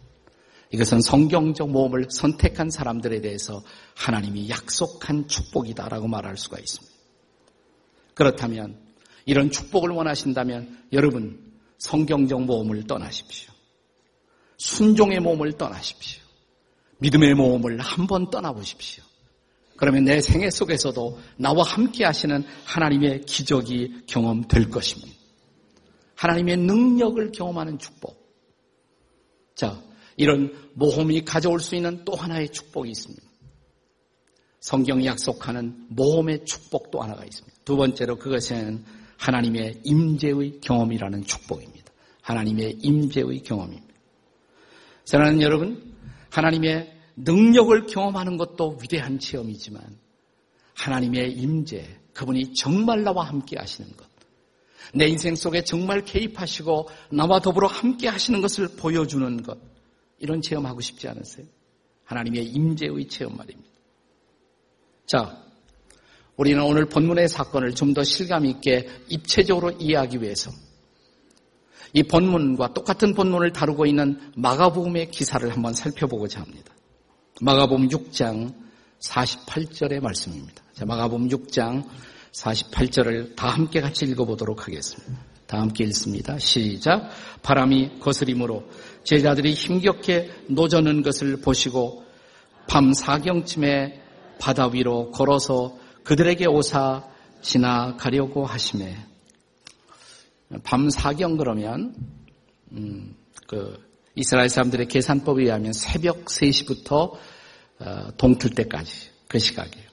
이것은 0.71 1.01
성경적 1.01 1.69
모험을 1.69 2.07
선택한 2.09 2.71
사람들에 2.71 3.21
대해서 3.21 3.61
하나님이 3.95 4.49
약속한 4.49 5.27
축복이다라고 5.27 6.07
말할 6.07 6.35
수가 6.35 6.57
있습니다. 6.57 6.93
그렇다면 8.15 8.79
이런 9.25 9.51
축복을 9.51 9.89
원하신다면 9.89 10.85
여러분 10.91 11.53
성경적 11.77 12.43
모험을 12.43 12.85
떠나십시오. 12.85 13.51
순종의 14.57 15.19
모험을 15.19 15.53
떠나십시오. 15.53 16.21
믿음의 16.99 17.35
모험을 17.35 17.79
한번 17.79 18.29
떠나보십시오. 18.29 19.03
그러면 19.75 20.05
내 20.05 20.21
생애 20.21 20.49
속에서도 20.49 21.19
나와 21.37 21.63
함께 21.63 22.05
하시는 22.05 22.43
하나님의 22.63 23.21
기적이 23.25 24.03
경험될 24.07 24.69
것입니다. 24.69 25.11
하나님의 26.15 26.57
능력을 26.57 27.31
경험하는 27.31 27.79
축복. 27.79 28.23
자, 29.55 29.81
이런 30.15 30.53
모험이 30.73 31.25
가져올 31.25 31.59
수 31.59 31.75
있는 31.75 32.05
또 32.05 32.13
하나의 32.13 32.49
축복이 32.49 32.89
있습니다. 32.91 33.23
성경이 34.61 35.05
약속하는 35.05 35.87
모험의 35.89 36.45
축복 36.45 36.91
또 36.91 37.01
하나가 37.01 37.25
있습니다. 37.25 37.57
두 37.65 37.75
번째로 37.75 38.17
그것은 38.17 38.85
하나님의 39.23 39.79
임재의 39.85 40.59
경험이라는 40.59 41.23
축복입니다. 41.23 41.93
하나님의 42.21 42.79
임재의 42.81 43.41
경험입니다. 43.43 43.93
사랑하는 45.05 45.41
여러분, 45.41 45.95
하나님의 46.29 46.93
능력을 47.15 47.85
경험하는 47.85 48.35
것도 48.35 48.79
위대한 48.81 49.19
체험이지만 49.19 49.81
하나님의 50.73 51.33
임재, 51.33 51.99
그분이 52.13 52.53
정말 52.53 53.03
나와 53.03 53.25
함께 53.25 53.57
하시는 53.57 53.89
것, 53.95 54.05
내 54.93 55.07
인생 55.07 55.35
속에 55.35 55.63
정말 55.63 56.03
개입하시고 56.03 56.89
나와 57.11 57.39
더불어 57.39 57.67
함께 57.67 58.09
하시는 58.09 58.41
것을 58.41 58.75
보여주는 58.75 59.41
것, 59.41 59.57
이런 60.19 60.41
체험하고 60.41 60.81
싶지 60.81 61.07
않으세요? 61.07 61.45
하나님의 62.03 62.45
임재의 62.47 63.07
체험 63.07 63.37
말입니다. 63.37 63.69
자, 65.05 65.43
우리는 66.37 66.61
오늘 66.63 66.85
본문의 66.85 67.29
사건을 67.29 67.75
좀 67.75 67.93
더 67.93 68.03
실감 68.03 68.45
있게 68.45 68.87
입체적으로 69.07 69.71
이해하기 69.71 70.21
위해서 70.21 70.51
이 71.93 72.01
본문과 72.01 72.73
똑같은 72.73 73.13
본문을 73.13 73.53
다루고 73.53 73.85
있는 73.85 74.19
마가복음의 74.35 75.11
기사를 75.11 75.47
한번 75.51 75.73
살펴보고자 75.73 76.41
합니다. 76.41 76.73
마가복음 77.39 77.89
6장 77.89 78.51
48절의 78.99 79.99
말씀입니다. 80.01 80.63
자, 80.73 80.85
마가복음 80.85 81.29
6장 81.29 81.83
48절을 82.31 83.35
다 83.35 83.49
함께 83.49 83.79
같이 83.79 84.05
읽어보도록 84.05 84.65
하겠습니다. 84.65 85.21
다 85.45 85.59
함께 85.59 85.83
읽습니다. 85.83 86.39
시작. 86.39 87.09
바람이 87.43 87.99
거스림으로 87.99 88.63
제자들이 89.03 89.53
힘겹게 89.53 90.31
노저는 90.47 91.03
것을 91.03 91.41
보시고 91.41 92.03
밤 92.67 92.91
사경쯤에 92.93 94.01
바다 94.39 94.67
위로 94.67 95.11
걸어서 95.11 95.77
그들에게 96.03 96.45
오사 96.45 97.07
지나가려고 97.41 98.45
하심에 98.45 98.95
밤 100.63 100.89
사경 100.89 101.37
그러면 101.37 101.95
음, 102.71 103.15
그 103.47 103.81
이스라엘 104.15 104.49
사람들의 104.49 104.87
계산법에 104.87 105.43
의하면 105.43 105.73
새벽 105.73 106.25
3시부터 106.25 107.17
어, 107.79 108.07
동틀 108.17 108.51
때까지 108.51 109.09
그 109.27 109.39
시각이에요. 109.39 109.87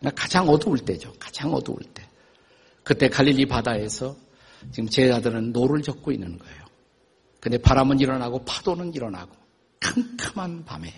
그러니까 0.00 0.20
가장 0.20 0.48
어두울 0.48 0.78
때죠. 0.78 1.12
가장 1.18 1.54
어두울 1.54 1.78
때. 1.94 2.06
그때 2.82 3.08
갈릴리 3.08 3.46
바다에서 3.46 4.16
지금 4.72 4.88
제자들은 4.88 5.52
노를 5.52 5.82
젓고 5.82 6.10
있는 6.10 6.38
거예요. 6.38 6.62
근데 7.40 7.58
바람은 7.58 8.00
일어나고 8.00 8.44
파도는 8.44 8.94
일어나고 8.94 9.34
캄캄한 9.80 10.64
밤에 10.64 10.92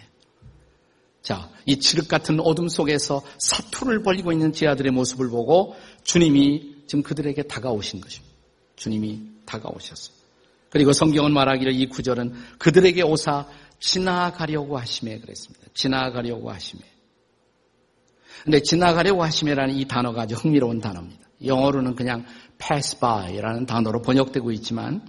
자, 1.24 1.48
이 1.64 1.78
칠흑 1.78 2.06
같은 2.06 2.38
어둠 2.38 2.68
속에서 2.68 3.22
사투를 3.38 4.02
벌리고 4.02 4.30
있는 4.30 4.52
제자들의 4.52 4.92
모습을 4.92 5.30
보고 5.30 5.74
주님이 6.04 6.84
지금 6.86 7.02
그들에게 7.02 7.44
다가오신 7.44 8.02
것입니다. 8.02 8.34
주님이 8.76 9.22
다가오셨어요. 9.46 10.14
그리고 10.68 10.92
성경은 10.92 11.32
말하기를 11.32 11.72
이 11.72 11.88
구절은 11.88 12.34
그들에게 12.58 13.02
오사 13.02 13.46
지나가려고 13.80 14.76
하심에 14.76 15.18
그랬습니다. 15.20 15.66
지나가려고 15.72 16.50
하심에. 16.50 16.82
근데 18.42 18.60
지나가려고 18.60 19.24
하심이라는 19.24 19.76
이 19.76 19.86
단어가 19.86 20.22
아주 20.22 20.34
흥미로운 20.34 20.80
단어입니다. 20.80 21.26
영어로는 21.42 21.94
그냥 21.94 22.26
pass 22.58 22.98
by라는 22.98 23.64
단어로 23.64 24.02
번역되고 24.02 24.52
있지만 24.52 25.00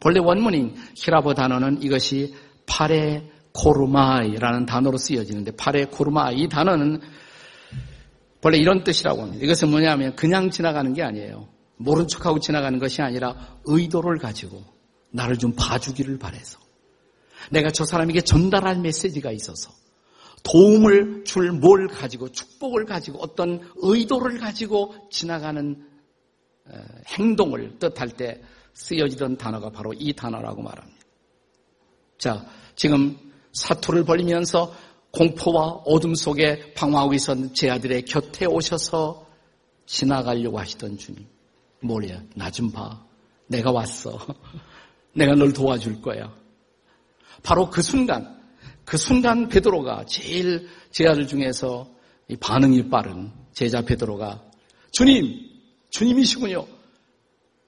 본래 0.00 0.18
원문인 0.18 0.76
헬라어 0.94 1.34
단어는 1.34 1.82
이것이 1.82 2.34
παρέρχομαι라는 2.64 4.66
단어로 4.66 4.98
쓰여지는데 4.98 5.52
παρέρχομαι 5.56 6.42
이 6.42 6.48
단어는 6.48 7.00
원래 8.42 8.58
이런 8.58 8.84
뜻이라고 8.84 9.22
합니다. 9.22 9.44
이것은 9.44 9.70
뭐냐면 9.70 10.14
그냥 10.14 10.50
지나가는 10.50 10.92
게 10.92 11.02
아니에요. 11.02 11.48
모른 11.78 12.06
척하고 12.06 12.38
지나가는 12.38 12.78
것이 12.78 13.02
아니라 13.02 13.58
의도를 13.64 14.18
가지고 14.18 14.62
나를 15.10 15.36
좀 15.36 15.52
봐주기를 15.56 16.18
바래서 16.18 16.60
내가 17.50 17.70
저 17.70 17.84
사람에게 17.84 18.20
전달할 18.20 18.78
메시지가 18.80 19.32
있어서 19.32 19.72
도움을 20.44 21.24
줄 21.24 21.50
뭘 21.50 21.88
가지고 21.88 22.30
축복을 22.30 22.84
가지고 22.84 23.18
어떤 23.18 23.60
의도를 23.76 24.38
가지고 24.38 24.94
지나가는 25.10 25.84
행동을 27.08 27.78
뜻할 27.80 28.10
때 28.10 28.40
쓰여지던 28.74 29.38
단어가 29.38 29.70
바로 29.70 29.92
이 29.92 30.12
단어라고 30.12 30.62
말합니다. 30.62 30.98
자, 32.18 32.46
지금 32.76 33.16
사투를 33.56 34.04
벌리면서 34.04 34.74
공포와 35.12 35.82
어둠 35.86 36.14
속에 36.14 36.74
방황하고 36.74 37.14
있었는 37.14 37.54
제 37.54 37.70
아들의 37.70 38.04
곁에 38.04 38.44
오셔서 38.44 39.26
지나가려고 39.86 40.58
하시던 40.58 40.98
주님. 40.98 41.26
뭐래요? 41.80 42.20
나 42.34 42.50
좀 42.50 42.70
봐. 42.70 43.02
내가 43.46 43.70
왔어. 43.70 44.18
내가 45.14 45.34
널 45.34 45.52
도와줄 45.52 46.02
거야. 46.02 46.34
바로 47.42 47.70
그 47.70 47.80
순간, 47.80 48.42
그 48.84 48.98
순간 48.98 49.48
베드로가 49.48 50.04
제일 50.06 50.68
제 50.90 51.06
아들 51.06 51.26
중에서 51.26 51.88
반응이 52.40 52.90
빠른 52.90 53.32
제자 53.52 53.80
베드로가 53.82 54.42
주님, 54.90 55.48
주님이시군요. 55.90 56.66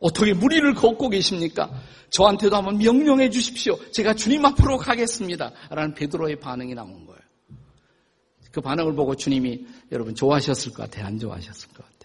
어떻게 0.01 0.33
무리를 0.33 0.75
걷고 0.75 1.09
계십니까? 1.09 1.71
저한테도 2.11 2.57
한번 2.57 2.79
명령해 2.79 3.31
주십시오. 3.31 3.77
제가 3.93 4.15
주님 4.15 4.45
앞으로 4.45 4.79
가겠습니다. 4.79 5.53
라는 5.71 5.95
베드로의 5.95 6.41
반응이 6.41 6.75
나온 6.75 7.05
거예요. 7.07 7.19
그 8.53 8.61
반응을 8.61 8.95
보고 8.95 9.15
주님이 9.15 9.67
여러분 9.93 10.15
좋아하셨을 10.15 10.73
것 10.73 10.85
같아요? 10.85 11.07
안 11.07 11.19
좋아하셨을 11.19 11.69
것 11.69 11.77
같아요? 11.85 11.99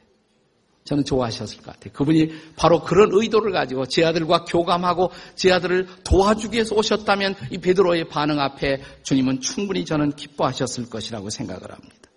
저는 0.84 1.06
좋아하셨을 1.06 1.60
것 1.62 1.74
같아요. 1.74 1.94
그분이 1.94 2.34
바로 2.58 2.82
그런 2.82 3.10
의도를 3.14 3.54
가지고 3.54 3.86
제 3.86 4.04
아들과 4.04 4.44
교감하고 4.44 5.12
제 5.36 5.52
아들을 5.52 5.88
도와주기 6.04 6.56
위해서 6.56 6.76
오셨다면 6.76 7.36
이 7.52 7.58
베드로의 7.60 8.10
반응 8.10 8.40
앞에 8.40 8.82
주님은 9.04 9.40
충분히 9.40 9.86
저는 9.86 10.12
기뻐하셨을 10.18 10.90
것이라고 10.90 11.30
생각을 11.30 11.72
합니다. 11.72 12.10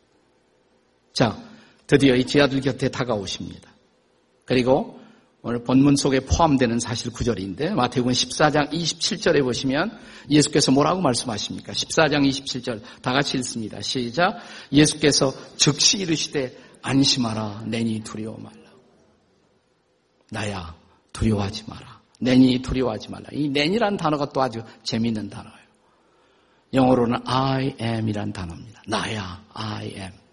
자, 1.12 1.38
드디어 1.86 2.16
이 2.16 2.24
제 2.26 2.40
아들 2.40 2.60
곁에 2.60 2.88
다가오십니다. 2.88 3.72
그리고 4.44 4.98
오늘 5.42 5.62
본문 5.62 5.96
속에 5.96 6.20
포함되는 6.20 6.80
사실 6.80 7.12
구절인데 7.12 7.70
마태복음 7.70 8.12
14장 8.12 8.70
27절에 8.72 9.42
보시면 9.42 9.96
예수께서 10.28 10.72
뭐라고 10.72 11.00
말씀하십니까? 11.00 11.72
14장 11.72 12.28
27절 12.28 12.80
다 13.00 13.12
같이 13.12 13.38
읽습니다. 13.38 13.80
시작. 13.80 14.38
예수께서 14.72 15.32
즉시 15.56 15.98
이르시되 15.98 16.56
안심하라 16.82 17.64
내니 17.66 18.00
두려워 18.00 18.38
말라. 18.38 18.66
나야 20.30 20.74
두려워하지 21.12 21.64
마라. 21.68 22.00
내니 22.18 22.60
두려워하지 22.60 23.10
말라. 23.10 23.26
이 23.32 23.48
내니라는 23.48 23.96
단어가 23.96 24.26
또 24.30 24.42
아주 24.42 24.62
재미있는 24.82 25.30
단어예요. 25.30 25.56
영어로는 26.72 27.18
I 27.24 27.76
am이라는 27.80 28.32
단어입니다. 28.32 28.82
나야 28.88 29.44
I 29.52 29.86
am. 29.86 30.25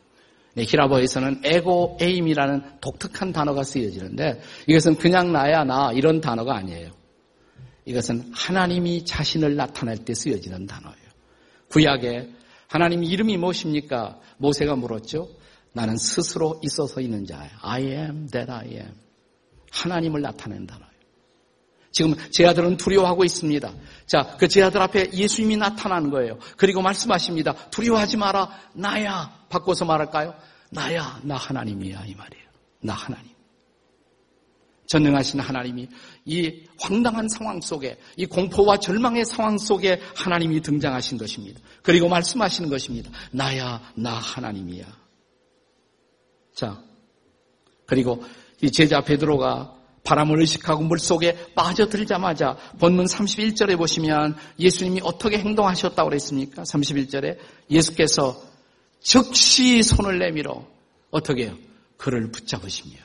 네, 0.56 0.64
히라버에서는 0.64 1.42
에고 1.44 1.98
에임이라는 2.00 2.80
독특한 2.80 3.32
단어가 3.32 3.64
쓰여지는데 3.64 4.42
이것은 4.68 4.98
그냥 4.98 5.32
나야 5.32 5.64
나 5.64 5.92
이런 5.94 6.22
단어가 6.22 6.56
아니에요. 6.56 6.92
이것은 7.86 8.32
하나님이 8.34 9.04
자신을 9.04 9.56
나타낼 9.56 10.06
때 10.06 10.14
쓰여지는 10.14 10.68
단어예요. 10.68 10.98
구약에 11.70 12.30
하나님 12.68 13.04
이름이 13.04 13.38
무엇입니까? 13.38 14.20
모세가 14.38 14.76
물었죠. 14.76 15.30
나는 15.74 15.98
스스로 15.98 16.60
있어서 16.64 17.02
있는 17.02 17.26
자야. 17.26 17.50
I 17.62 17.84
am 17.84 18.28
that 18.30 18.52
I 18.52 18.68
am. 18.74 18.94
하나님을 19.72 20.22
나타낸 20.22 20.68
단어예요. 20.68 20.93
지금 21.94 22.16
제 22.32 22.46
아들은 22.46 22.76
두려워하고 22.78 23.24
있습니다. 23.24 23.72
자, 24.08 24.36
그 24.38 24.48
제 24.48 24.62
아들 24.64 24.82
앞에 24.82 25.12
예수님이 25.14 25.58
나타나는 25.58 26.10
거예요. 26.10 26.38
그리고 26.58 26.82
말씀하십니다. 26.82 27.54
두려워하지 27.70 28.18
마라. 28.18 28.50
나야. 28.74 29.46
바꿔서 29.48 29.86
말할까요? 29.86 30.34
나야. 30.72 31.22
나 31.24 31.38
하나님이야. 31.38 32.06
이 32.08 32.16
말이에요. 32.16 32.46
나 32.82 32.94
하나님. 32.94 33.32
전능하신 34.88 35.40
하나님이 35.40 35.88
이 36.26 36.64
황당한 36.80 37.30
상황 37.30 37.62
속에 37.62 37.98
이 38.18 38.26
공포와 38.26 38.78
절망의 38.78 39.26
상황 39.26 39.58
속에 39.58 40.02
하나님이 40.16 40.62
등장하신 40.62 41.18
것입니다. 41.18 41.62
그리고 41.82 42.10
말씀하시는 42.10 42.70
것입니다. 42.70 43.10
나야, 43.32 43.82
나 43.96 44.14
하나님이야. 44.16 44.86
자, 46.56 46.84
그리고 47.86 48.24
이 48.62 48.72
제자 48.72 49.02
베드로가 49.02 49.83
바람을 50.04 50.40
의식하고 50.42 50.84
물속에 50.84 51.54
빠져들자마자 51.56 52.58
본문 52.80 53.06
31절에 53.06 53.78
보시면 53.78 54.36
예수님이 54.60 55.02
어떻게 55.04 55.38
행동하셨다고 55.40 56.10
그랬습니까? 56.10 56.64
31절에 56.64 57.38
예수께서 57.72 58.42
즉시 59.02 59.82
손을 59.82 60.20
내밀어 60.20 60.66
어떻게 61.10 61.46
해요? 61.46 61.58
그를 61.98 62.32
붙잡으시며 62.32 62.96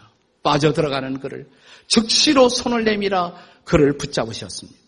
빠져들어가는 0.43 1.21
그를 1.21 1.49
즉시로 1.87 2.49
손을 2.49 2.85
내밀어 2.85 3.35
그를 3.65 3.97
붙잡으셨습니다. 3.97 4.79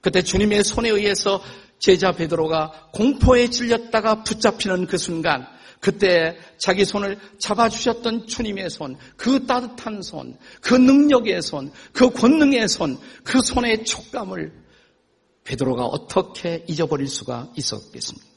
그때 0.00 0.22
주님의 0.22 0.64
손에 0.64 0.88
의해서 0.88 1.42
제자 1.78 2.12
베드로가 2.12 2.88
공포에 2.92 3.50
질렸다가 3.50 4.22
붙잡히는 4.22 4.86
그 4.86 4.96
순간 4.96 5.46
그때 5.80 6.36
자기 6.58 6.84
손을 6.84 7.18
잡아주셨던 7.38 8.26
주님의 8.26 8.68
손, 8.68 8.96
그 9.16 9.46
따뜻한 9.46 10.02
손, 10.02 10.36
그 10.60 10.74
능력의 10.74 11.40
손, 11.40 11.72
그 11.92 12.10
권능의 12.10 12.68
손, 12.68 12.98
그 13.24 13.40
손의 13.40 13.84
촉감을 13.84 14.52
베드로가 15.44 15.86
어떻게 15.86 16.64
잊어버릴 16.68 17.08
수가 17.08 17.50
있었겠습니까? 17.56 18.28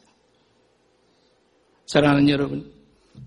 사랑하는 1.86 2.29
여러분, 2.29 2.73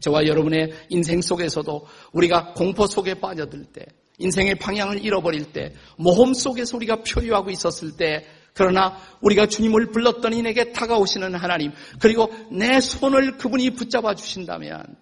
저와 0.01 0.27
여러분의 0.27 0.73
인생 0.89 1.21
속에서도 1.21 1.87
우리가 2.13 2.55
공포 2.55 2.87
속에 2.87 3.21
빠져들 3.21 3.67
때, 3.67 3.85
인생의 4.19 4.55
방향을 4.57 5.05
잃어버릴 5.05 5.53
때, 5.53 5.75
모험 5.99 6.33
속에서 6.33 6.79
우리가 6.79 7.03
표류하고 7.03 7.51
있었을 7.51 7.97
때, 7.99 8.27
그러나 8.57 8.97
우리가 9.21 9.47
주님을 9.47 9.91
불렀더니 9.91 10.43
내게 10.43 10.73
다가오시는 10.73 11.35
하나님, 11.35 11.73
그리고 12.01 12.33
내 12.51 12.81
손을 12.81 13.37
그분이 13.37 13.71
붙잡아 13.71 14.15
주신다면, 14.15 14.97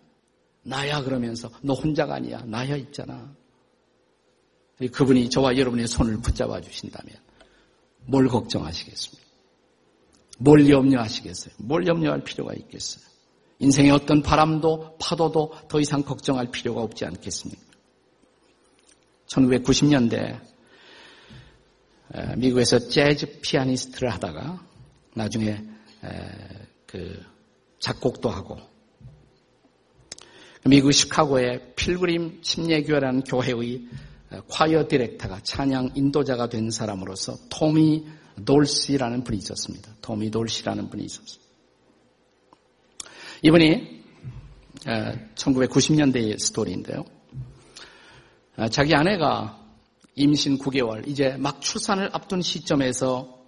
나야 0.65 1.03
그러면서 1.03 1.51
너 1.63 1.75
혼자가 1.75 2.17
아니야. 2.17 2.43
나야 2.47 2.75
있잖아. 2.77 3.33
그분이 4.93 5.31
저와 5.31 5.57
여러분의 5.57 5.87
손을 5.87 6.21
붙잡아 6.21 6.61
주신다면 6.61 7.15
뭘 8.07 8.27
걱정하시겠습니까? 8.27 9.25
뭘 10.39 10.69
염려하시겠어요? 10.69 11.55
뭘 11.59 11.87
염려할 11.87 12.25
필요가 12.25 12.55
있겠어요? 12.55 13.05
인생의 13.61 13.93
어떤 13.93 14.21
바람도 14.21 14.97
파도도 14.99 15.53
더 15.69 15.79
이상 15.79 16.03
걱정할 16.03 16.51
필요가 16.51 16.83
없지 16.83 17.05
않겠습니까? 17.05 17.63
1990년대 19.29 20.54
미국에서 22.37 22.79
재즈 22.79 23.41
피아니스트를 23.41 24.13
하다가 24.13 24.65
나중에 25.15 25.63
그 26.87 27.23
작곡도 27.81 28.29
하고 28.29 28.59
미국 30.65 30.93
시카고의 30.93 31.75
필그림 31.77 32.41
침례교회라는 32.43 33.25
교회의 33.25 33.87
콰이어 34.49 34.89
디렉터가 34.89 35.41
찬양 35.43 35.91
인도자가 35.95 36.49
된 36.49 36.71
사람으로서 36.71 37.37
토미 37.51 38.07
돌시라는 38.45 39.25
분이 39.25 39.39
있었습니다. 39.39 39.93
토미 40.01 40.31
돌시라는 40.31 40.91
분이 40.91 41.05
있었습니다. 41.05 41.45
이분이 43.43 44.03
1990년대의 45.35 46.39
스토리인데요. 46.39 47.05
자기 48.71 48.95
아내가 48.95 49.64
임신 50.17 50.59
9개월, 50.59 51.07
이제 51.09 51.37
막 51.39 51.61
출산을 51.61 52.11
앞둔 52.13 52.41
시점에서 52.43 53.43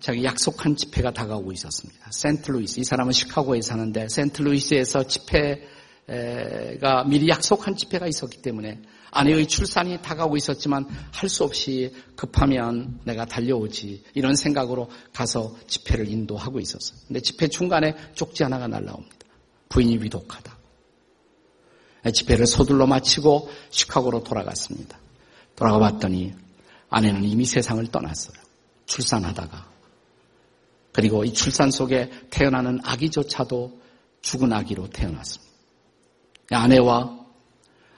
자기 0.00 0.24
약속한 0.24 0.76
집회가 0.76 1.12
다가오고 1.12 1.52
있었습니다. 1.52 2.10
센트루이스, 2.10 2.80
이 2.80 2.84
사람은 2.84 3.12
시카고에 3.12 3.60
사는데 3.60 4.08
센트루이스에서 4.08 5.06
집회가 5.06 7.04
미리 7.08 7.28
약속한 7.28 7.76
집회가 7.76 8.06
있었기 8.06 8.42
때문에 8.42 8.80
아내의 9.10 9.48
출산이 9.48 10.02
다가오고 10.02 10.36
있었지만 10.36 10.86
할 11.12 11.28
수 11.28 11.44
없이 11.44 11.94
급하면 12.14 13.00
내가 13.04 13.24
달려오지 13.24 14.04
이런 14.14 14.36
생각으로 14.36 14.90
가서 15.12 15.56
집회를 15.66 16.08
인도하고 16.08 16.60
있었어요. 16.60 16.98
근데 17.06 17.20
집회 17.20 17.48
중간에 17.48 17.94
쪽지 18.14 18.42
하나가 18.42 18.68
날라옵니다. 18.68 19.16
부인이 19.70 19.98
위독하다. 20.02 20.56
집회를 22.12 22.46
서둘러 22.46 22.86
마치고 22.86 23.50
시카고로 23.70 24.24
돌아갔습니다. 24.24 24.98
돌아가 25.58 25.80
봤더니 25.80 26.32
아내는 26.88 27.24
이미 27.24 27.44
세상을 27.44 27.84
떠났어요. 27.88 28.40
출산하다가. 28.86 29.68
그리고 30.92 31.24
이 31.24 31.32
출산 31.32 31.72
속에 31.72 32.10
태어나는 32.30 32.78
아기조차도 32.84 33.80
죽은 34.22 34.52
아기로 34.52 34.88
태어났습니다. 34.90 35.52
아내와 36.50 37.26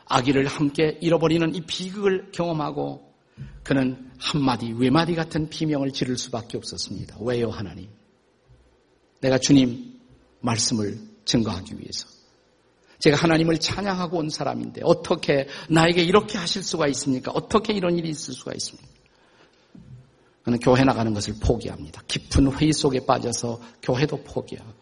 아기를 0.07 0.47
함께 0.47 0.99
잃어버리는 1.03 1.55
이 1.55 1.61
비극을 1.61 2.33
경험하고 2.33 3.13
그는 3.63 4.11
한마디 4.19 4.73
외마디 4.73 5.15
같은 5.15 5.51
비명을 5.51 5.93
지를 5.93 6.17
수밖에 6.17 6.57
없었습니다. 6.57 7.19
왜요 7.21 7.51
하나님? 7.51 7.91
내가 9.21 9.37
주님 9.37 10.01
말씀을 10.41 10.99
증거하기 11.27 11.79
위해서. 11.79 12.09
제가 13.01 13.17
하나님을 13.17 13.59
찬양하고 13.59 14.19
온 14.19 14.29
사람인데 14.29 14.83
어떻게 14.85 15.49
나에게 15.69 16.03
이렇게 16.03 16.39
하실 16.39 16.63
수가 16.63 16.87
있습니까? 16.89 17.33
어떻게 17.33 17.73
이런 17.73 17.99
일이 17.99 18.11
있을 18.11 18.35
수가 18.35 18.53
있습니까? 18.55 18.89
그는 20.43 20.59
교회 20.59 20.85
나가는 20.85 21.13
것을 21.13 21.35
포기합니다. 21.41 22.03
깊은 22.07 22.53
회의 22.53 22.73
속에 22.73 23.05
빠져서 23.05 23.61
교회도 23.83 24.25
포기하고 24.25 24.81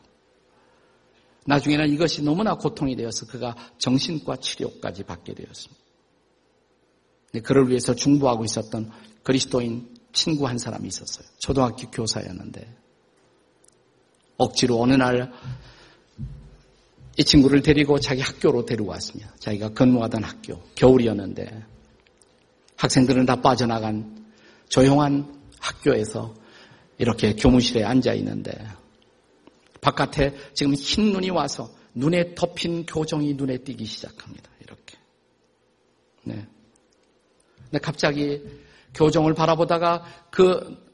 나중에는 1.46 1.88
이것이 1.90 2.22
너무나 2.22 2.54
고통이 2.54 2.94
되어서 2.96 3.26
그가 3.26 3.56
정신과 3.78 4.36
치료까지 4.36 5.04
받게 5.04 5.34
되었습니다. 5.34 5.82
그를 7.44 7.68
위해서 7.68 7.94
중보하고 7.94 8.44
있었던 8.44 8.90
그리스도인 9.22 9.96
친구 10.12 10.46
한 10.46 10.58
사람이 10.58 10.88
있었어요. 10.88 11.26
초등학교 11.38 11.90
교사였는데 11.90 12.76
억지로 14.36 14.80
어느 14.80 14.94
날 14.94 15.32
이 17.18 17.24
친구를 17.24 17.62
데리고 17.62 17.98
자기 17.98 18.22
학교로 18.22 18.64
데리고 18.64 18.90
왔습니다. 18.90 19.34
자기가 19.40 19.70
근무하던 19.70 20.22
학교, 20.22 20.62
겨울이었는데 20.76 21.64
학생들은 22.76 23.26
다 23.26 23.42
빠져나간 23.42 24.24
조용한 24.68 25.36
학교에서 25.58 26.32
이렇게 26.96 27.34
교무실에 27.34 27.82
앉아 27.82 28.14
있는데 28.14 28.52
바깥에 29.80 30.32
지금 30.54 30.74
흰 30.74 31.12
눈이 31.12 31.30
와서 31.30 31.68
눈에 31.92 32.36
덮인 32.36 32.86
교정이 32.86 33.34
눈에 33.34 33.58
띄기 33.58 33.84
시작합니다. 33.84 34.48
이렇게. 34.60 34.96
네. 36.22 36.46
근데 37.64 37.78
갑자기 37.78 38.44
교정을 38.94 39.34
바라보다가 39.34 40.04
그 40.30 40.52
어, 40.52 40.87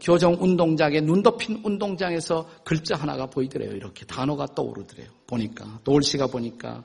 교정 0.00 0.36
운동장에 0.40 1.00
눈 1.00 1.22
덮인 1.22 1.60
운동장에서 1.64 2.48
글자 2.64 2.96
하나가 2.96 3.26
보이더래요. 3.26 3.72
이렇게 3.72 4.06
단어가 4.06 4.46
떠오르더래요. 4.46 5.08
보니까 5.26 5.80
도울 5.84 6.02
씨가 6.02 6.28
보니까 6.28 6.84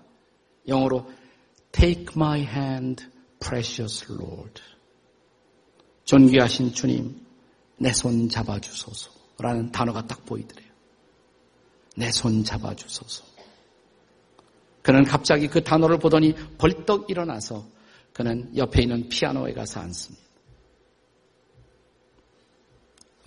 영어로 0.68 1.06
Take 1.72 2.08
my 2.16 2.42
hand, 2.42 3.06
precious 3.40 4.12
Lord. 4.12 4.62
존귀하신 6.06 6.74
주님, 6.74 7.24
내 7.78 7.92
손 7.92 8.28
잡아주소서라는 8.30 9.72
단어가 9.72 10.06
딱 10.08 10.26
보이더래요. 10.26 10.70
내 11.96 12.10
손 12.10 12.44
잡아주소서. 12.44 13.24
그는 14.82 15.04
갑자기 15.04 15.48
그 15.48 15.64
단어를 15.64 16.00
보더니 16.00 16.34
벌떡 16.58 17.12
일어나서 17.12 17.64
그는 18.14 18.52
옆에 18.58 18.82
있는 18.82 19.08
피아노에 19.08 19.54
가서 19.54 19.82
앉습니다. 19.82 20.29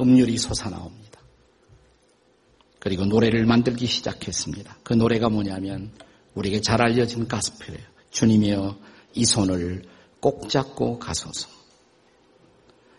음률이 0.03 0.37
솟아나옵니다. 0.38 1.21
그리고 2.79 3.05
노래를 3.05 3.47
만들기 3.47 3.87
시작했습니다. 3.87 4.79
그 4.83 4.93
노래가 4.93 5.29
뭐냐면 5.29 5.93
우리에게 6.35 6.61
잘 6.61 6.83
알려진 6.83 7.29
가스펠이에요. 7.29 7.87
주님이여 8.11 8.77
이 9.15 9.25
손을 9.25 9.85
꼭 10.21 10.49
잡고 10.49 10.99
가소서. 10.99 11.49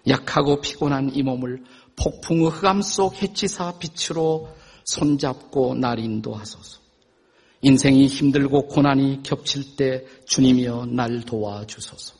약하고 0.08 0.62
피곤한 0.62 1.16
이 1.16 1.24
몸을 1.24 1.64
폭풍의 1.96 2.50
흑암 2.50 2.82
속 2.82 3.22
해치사 3.22 3.78
빛으로 3.80 4.50
손잡고 4.86 5.76
날 5.76 6.00
인도하소서. 6.00 6.80
인생이 7.62 8.08
힘들고 8.08 8.68
고난이 8.68 9.24
겹칠 9.24 9.76
때 9.78 10.06
주님이여 10.26 10.88
날 10.92 11.22
도와주소서. 11.22 12.16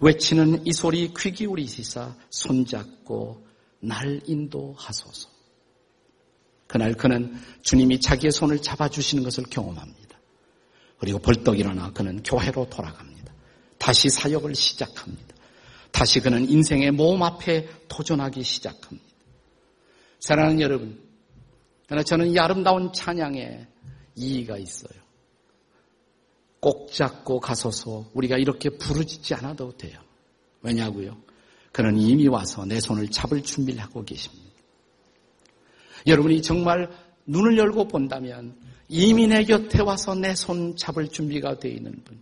외치는 0.00 0.66
이 0.66 0.72
소리 0.72 1.12
귀 1.14 1.32
기울이시사 1.32 2.14
손잡고 2.30 3.45
날 3.80 4.20
인도하소서. 4.26 5.28
그날 6.66 6.94
그는 6.94 7.34
주님이 7.62 8.00
자기의 8.00 8.32
손을 8.32 8.60
잡아주시는 8.60 9.22
것을 9.22 9.44
경험합니다. 9.44 10.18
그리고 10.98 11.18
벌떡 11.18 11.58
일어나 11.58 11.92
그는 11.92 12.22
교회로 12.22 12.68
돌아갑니다. 12.70 13.32
다시 13.78 14.08
사역을 14.08 14.54
시작합니다. 14.54 15.34
다시 15.92 16.20
그는 16.20 16.48
인생의 16.48 16.90
모험 16.90 17.22
앞에 17.22 17.68
도전하기 17.88 18.42
시작합니다. 18.42 19.04
사랑하는 20.20 20.60
여러분, 20.60 21.00
그러나 21.86 22.02
저는 22.02 22.28
이 22.28 22.38
아름다운 22.38 22.92
찬양에 22.92 23.66
이의가 24.16 24.58
있어요. 24.58 25.06
꼭 26.60 26.90
잡고 26.92 27.38
가소서 27.38 28.10
우리가 28.14 28.38
이렇게 28.38 28.70
부르짖지 28.70 29.34
않아도 29.34 29.76
돼요. 29.76 30.00
왜냐고요? 30.62 31.16
그는 31.76 31.98
이미 31.98 32.26
와서 32.26 32.64
내 32.64 32.80
손을 32.80 33.08
잡을 33.10 33.42
준비를 33.42 33.82
하고 33.82 34.02
계십니다. 34.02 34.50
여러분이 36.06 36.40
정말 36.40 36.88
눈을 37.26 37.58
열고 37.58 37.88
본다면 37.88 38.56
이미 38.88 39.26
내 39.26 39.44
곁에 39.44 39.82
와서 39.82 40.14
내 40.14 40.32
손 40.32 40.74
잡을 40.78 41.08
준비가 41.08 41.58
되어 41.58 41.72
있는 41.72 42.02
분. 42.02 42.18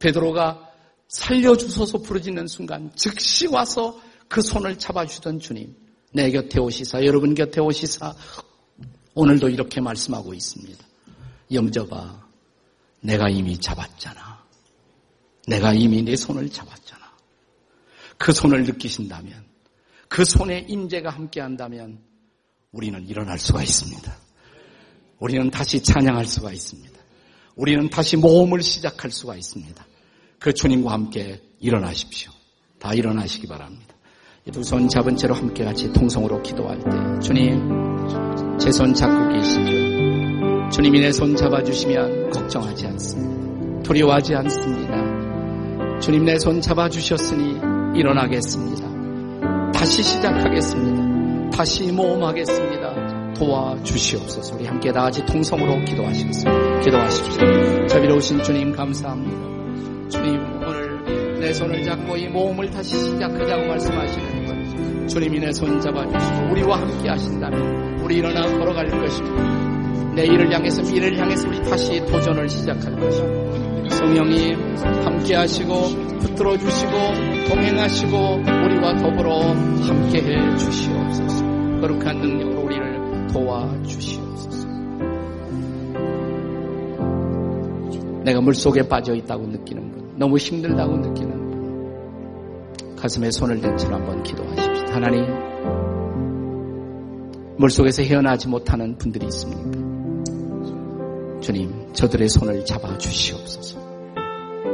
베드로가 0.00 0.68
살려주소서 1.08 2.02
부르짖는 2.02 2.46
순간 2.46 2.92
즉시 2.94 3.46
와서 3.46 3.98
그 4.28 4.42
손을 4.42 4.76
잡아주던 4.78 5.38
주님. 5.38 5.74
내 6.12 6.30
곁에 6.30 6.60
오시사, 6.60 7.06
여러분 7.06 7.34
곁에 7.34 7.58
오시사, 7.58 8.14
오늘도 9.14 9.48
이렇게 9.48 9.80
말씀하고 9.80 10.34
있습니다. 10.34 10.84
염저봐, 11.50 12.28
내가 13.00 13.30
이미 13.30 13.58
잡았잖아. 13.58 14.44
내가 15.46 15.72
이미 15.72 16.02
내 16.02 16.16
손을 16.16 16.50
잡았잖아. 16.50 17.01
그 18.22 18.32
손을 18.32 18.62
느끼신다면, 18.62 19.32
그 20.08 20.24
손에 20.24 20.64
임재가 20.68 21.10
함께한다면 21.10 21.98
우리는 22.70 23.04
일어날 23.08 23.36
수가 23.38 23.62
있습니다. 23.64 24.16
우리는 25.18 25.50
다시 25.50 25.82
찬양할 25.82 26.24
수가 26.26 26.52
있습니다. 26.52 27.00
우리는 27.56 27.90
다시 27.90 28.16
모험을 28.16 28.62
시작할 28.62 29.10
수가 29.10 29.34
있습니다. 29.36 29.84
그 30.38 30.52
주님과 30.54 30.92
함께 30.92 31.42
일어나십시오. 31.58 32.30
다 32.78 32.94
일어나시기 32.94 33.46
바랍니다. 33.48 33.92
두 34.52 34.62
손 34.62 34.88
잡은 34.88 35.16
채로 35.16 35.34
함께 35.34 35.64
같이 35.64 35.92
통성으로 35.92 36.42
기도할 36.42 36.78
때 36.78 36.90
주님 37.20 37.60
제 38.58 38.70
손 38.70 38.94
잡고 38.94 39.32
계시죠. 39.32 40.70
주님이 40.72 41.00
내 41.00 41.08
손 41.12 41.34
잡아주시면 41.36 42.30
걱정하지 42.30 42.86
않습니다. 42.86 43.82
두려워하지 43.82 44.34
않습니다. 44.36 46.00
주님 46.00 46.24
내 46.24 46.34
손 46.38 46.60
잡아주셨으니 46.60 47.71
일어나겠습니다. 47.94 49.72
다시 49.72 50.02
시작하겠습니다. 50.02 51.50
다시 51.56 51.90
모험하겠습니다. 51.92 53.32
도와주시옵소서. 53.34 54.54
우리 54.56 54.66
함께 54.66 54.92
다 54.92 55.02
같이 55.02 55.24
통성으로 55.26 55.84
기도하시겠습니다. 55.84 56.80
기도하십시오. 56.80 57.86
자비로우신 57.88 58.42
주님 58.42 58.72
감사합니다. 58.72 60.08
주님 60.08 60.40
오늘 60.62 61.40
내 61.40 61.52
손을 61.52 61.82
잡고 61.82 62.16
이 62.16 62.28
모험을 62.28 62.70
다시 62.70 62.96
시작하자고 62.98 63.66
말씀하시는 63.66 64.46
것. 64.46 65.08
주님이 65.08 65.40
내 65.40 65.52
손 65.52 65.80
잡아주시고 65.80 66.52
우리와 66.52 66.80
함께 66.80 67.08
하신다면 67.08 68.00
우리 68.02 68.16
일어나 68.16 68.42
걸어갈 68.58 68.86
것입니다. 68.88 70.12
내일을 70.14 70.52
향해서 70.52 70.82
미래를 70.82 71.18
향해서 71.18 71.48
우리 71.48 71.60
다시 71.62 72.00
도전을 72.06 72.48
시작할 72.48 72.96
것입니다. 72.98 73.41
성령님 74.02 74.74
함께 75.04 75.36
하시고 75.36 75.74
붙들어 76.18 76.58
주시고 76.58 76.90
동행하시고 77.48 78.16
우리와 78.64 78.96
더불어 78.96 79.52
함께 79.52 80.18
해 80.22 80.56
주시옵소서. 80.56 81.44
거룩한 81.80 82.18
능력으로 82.18 82.62
우리를 82.62 83.26
도와 83.28 83.80
주시옵소서. 83.84 84.66
내가 88.24 88.40
물속에 88.40 88.88
빠져 88.88 89.14
있다고 89.14 89.46
느끼는 89.46 89.92
분, 89.92 90.18
너무 90.18 90.36
힘들다고 90.36 90.96
느끼는 90.96 91.50
분, 91.50 92.96
가슴에 92.96 93.30
손을 93.30 93.60
댄 93.60 93.76
채로 93.76 93.94
한번 93.94 94.20
기도하십시오. 94.24 94.86
하나님, 94.88 95.26
물속에서 97.56 98.02
헤어나지 98.02 98.48
못하는 98.48 98.98
분들이 98.98 99.26
있습니까? 99.26 99.70
주님, 101.40 101.92
저들의 101.92 102.28
손을 102.28 102.64
잡아 102.64 102.98
주시옵소서. 102.98 103.81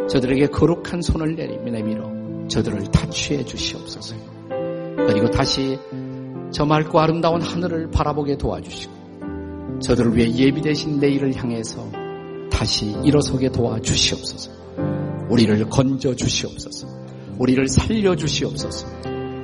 저들에게 0.08 0.46
거룩한 0.48 1.02
손을 1.02 1.34
내밀어 1.36 2.10
저들을 2.48 2.90
탈취해 2.90 3.44
주시옵소서. 3.44 4.16
그리고 4.96 5.30
다시 5.30 5.78
저 6.50 6.64
맑고 6.64 6.98
아름다운 6.98 7.42
하늘을 7.42 7.90
바라보게 7.90 8.38
도와주시고 8.38 9.78
저들을 9.82 10.16
위해 10.16 10.34
예비되신 10.34 10.98
내일을 10.98 11.34
향해서 11.36 11.90
다시 12.50 12.96
일어서게 13.04 13.50
도와주시옵소서. 13.50 14.50
우리를 15.28 15.68
건져 15.68 16.14
주시옵소서. 16.14 16.88
우리를 17.38 17.68
살려 17.68 18.16
주시옵소서. 18.16 18.86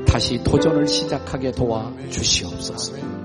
다시 0.07 0.43
도전을 0.43 0.87
시작하게 0.87 1.53
도와 1.53 1.93
주시옵소서. 2.11 3.24